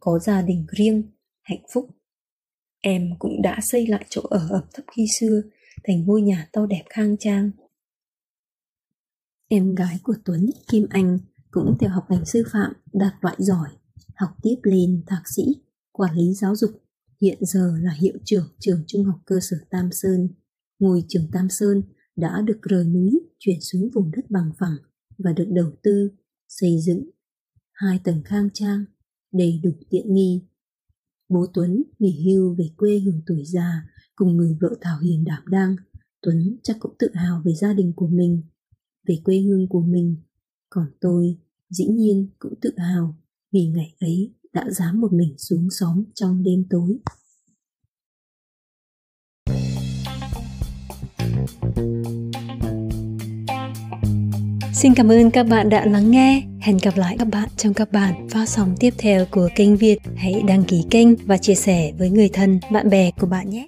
có 0.00 0.18
gia 0.18 0.42
đình 0.42 0.66
riêng, 0.68 1.02
hạnh 1.42 1.62
phúc. 1.72 1.88
Em 2.80 3.10
cũng 3.18 3.42
đã 3.42 3.58
xây 3.62 3.86
lại 3.86 4.04
chỗ 4.08 4.22
ở 4.30 4.48
ẩm 4.50 4.64
thấp 4.74 4.84
khi 4.92 5.06
xưa 5.20 5.42
thành 5.84 6.04
ngôi 6.06 6.22
nhà 6.22 6.48
to 6.52 6.66
đẹp 6.66 6.82
khang 6.90 7.16
trang. 7.16 7.50
Em 9.48 9.74
gái 9.74 9.98
của 10.02 10.14
Tuấn, 10.24 10.50
Kim 10.68 10.86
Anh, 10.90 11.18
cũng 11.56 11.76
theo 11.80 11.90
học 11.90 12.04
ngành 12.10 12.24
sư 12.24 12.42
phạm 12.52 12.72
đạt 12.92 13.14
loại 13.20 13.36
giỏi, 13.38 13.68
học 14.16 14.30
tiếp 14.42 14.54
lên 14.62 15.02
thạc 15.06 15.22
sĩ 15.36 15.42
quản 15.92 16.16
lý 16.16 16.34
giáo 16.34 16.56
dục, 16.56 16.70
hiện 17.20 17.38
giờ 17.40 17.78
là 17.82 17.92
hiệu 17.92 18.14
trưởng 18.24 18.48
trường 18.58 18.84
trung 18.86 19.04
học 19.04 19.20
cơ 19.26 19.40
sở 19.40 19.56
Tam 19.70 19.92
Sơn. 19.92 20.28
Ngôi 20.78 21.04
trường 21.08 21.30
Tam 21.32 21.48
Sơn 21.50 21.82
đã 22.16 22.40
được 22.46 22.58
rời 22.62 22.84
núi 22.84 23.20
chuyển 23.38 23.60
xuống 23.60 23.90
vùng 23.94 24.10
đất 24.10 24.30
bằng 24.30 24.50
phẳng 24.58 24.76
và 25.18 25.32
được 25.32 25.46
đầu 25.48 25.70
tư, 25.82 26.10
xây 26.48 26.80
dựng 26.86 27.10
hai 27.72 28.00
tầng 28.04 28.22
khang 28.24 28.48
trang, 28.54 28.84
đầy 29.32 29.60
đủ 29.62 29.70
tiện 29.90 30.14
nghi. 30.14 30.42
Bố 31.28 31.46
Tuấn 31.54 31.82
nghỉ 31.98 32.24
hưu 32.26 32.54
về 32.54 32.70
quê 32.76 32.98
hưởng 32.98 33.22
tuổi 33.26 33.44
già 33.44 33.82
cùng 34.16 34.36
người 34.36 34.56
vợ 34.60 34.76
Thảo 34.80 34.98
Hiền 35.00 35.24
đảm 35.24 35.42
đang, 35.50 35.76
Tuấn 36.22 36.58
chắc 36.62 36.76
cũng 36.80 36.94
tự 36.98 37.08
hào 37.14 37.42
về 37.44 37.52
gia 37.54 37.72
đình 37.72 37.92
của 37.96 38.08
mình, 38.08 38.42
về 39.08 39.18
quê 39.24 39.40
hương 39.40 39.68
của 39.68 39.80
mình. 39.80 40.16
Còn 40.70 40.86
tôi, 41.00 41.38
dĩ 41.70 41.86
nhiên 41.86 42.28
cũng 42.38 42.54
tự 42.60 42.70
hào 42.76 43.16
vì 43.52 43.66
ngày 43.66 43.94
ấy 44.00 44.34
đã 44.52 44.70
dám 44.70 45.00
một 45.00 45.12
mình 45.12 45.34
xuống 45.38 45.68
xóm 45.70 46.04
trong 46.14 46.42
đêm 46.42 46.64
tối. 46.70 46.98
Xin 54.74 54.94
cảm 54.94 55.08
ơn 55.08 55.30
các 55.30 55.42
bạn 55.42 55.68
đã 55.68 55.86
lắng 55.86 56.10
nghe. 56.10 56.42
Hẹn 56.60 56.78
gặp 56.82 56.96
lại 56.96 57.16
các 57.18 57.28
bạn 57.32 57.48
trong 57.56 57.74
các 57.74 57.92
bản 57.92 58.28
phát 58.30 58.48
sóng 58.48 58.74
tiếp 58.80 58.94
theo 58.98 59.26
của 59.30 59.48
kênh 59.56 59.76
Việt. 59.76 59.98
Hãy 60.16 60.42
đăng 60.46 60.64
ký 60.64 60.84
kênh 60.90 61.16
và 61.16 61.38
chia 61.38 61.54
sẻ 61.54 61.92
với 61.98 62.10
người 62.10 62.28
thân, 62.32 62.60
bạn 62.72 62.90
bè 62.90 63.10
của 63.20 63.26
bạn 63.26 63.50
nhé. 63.50 63.64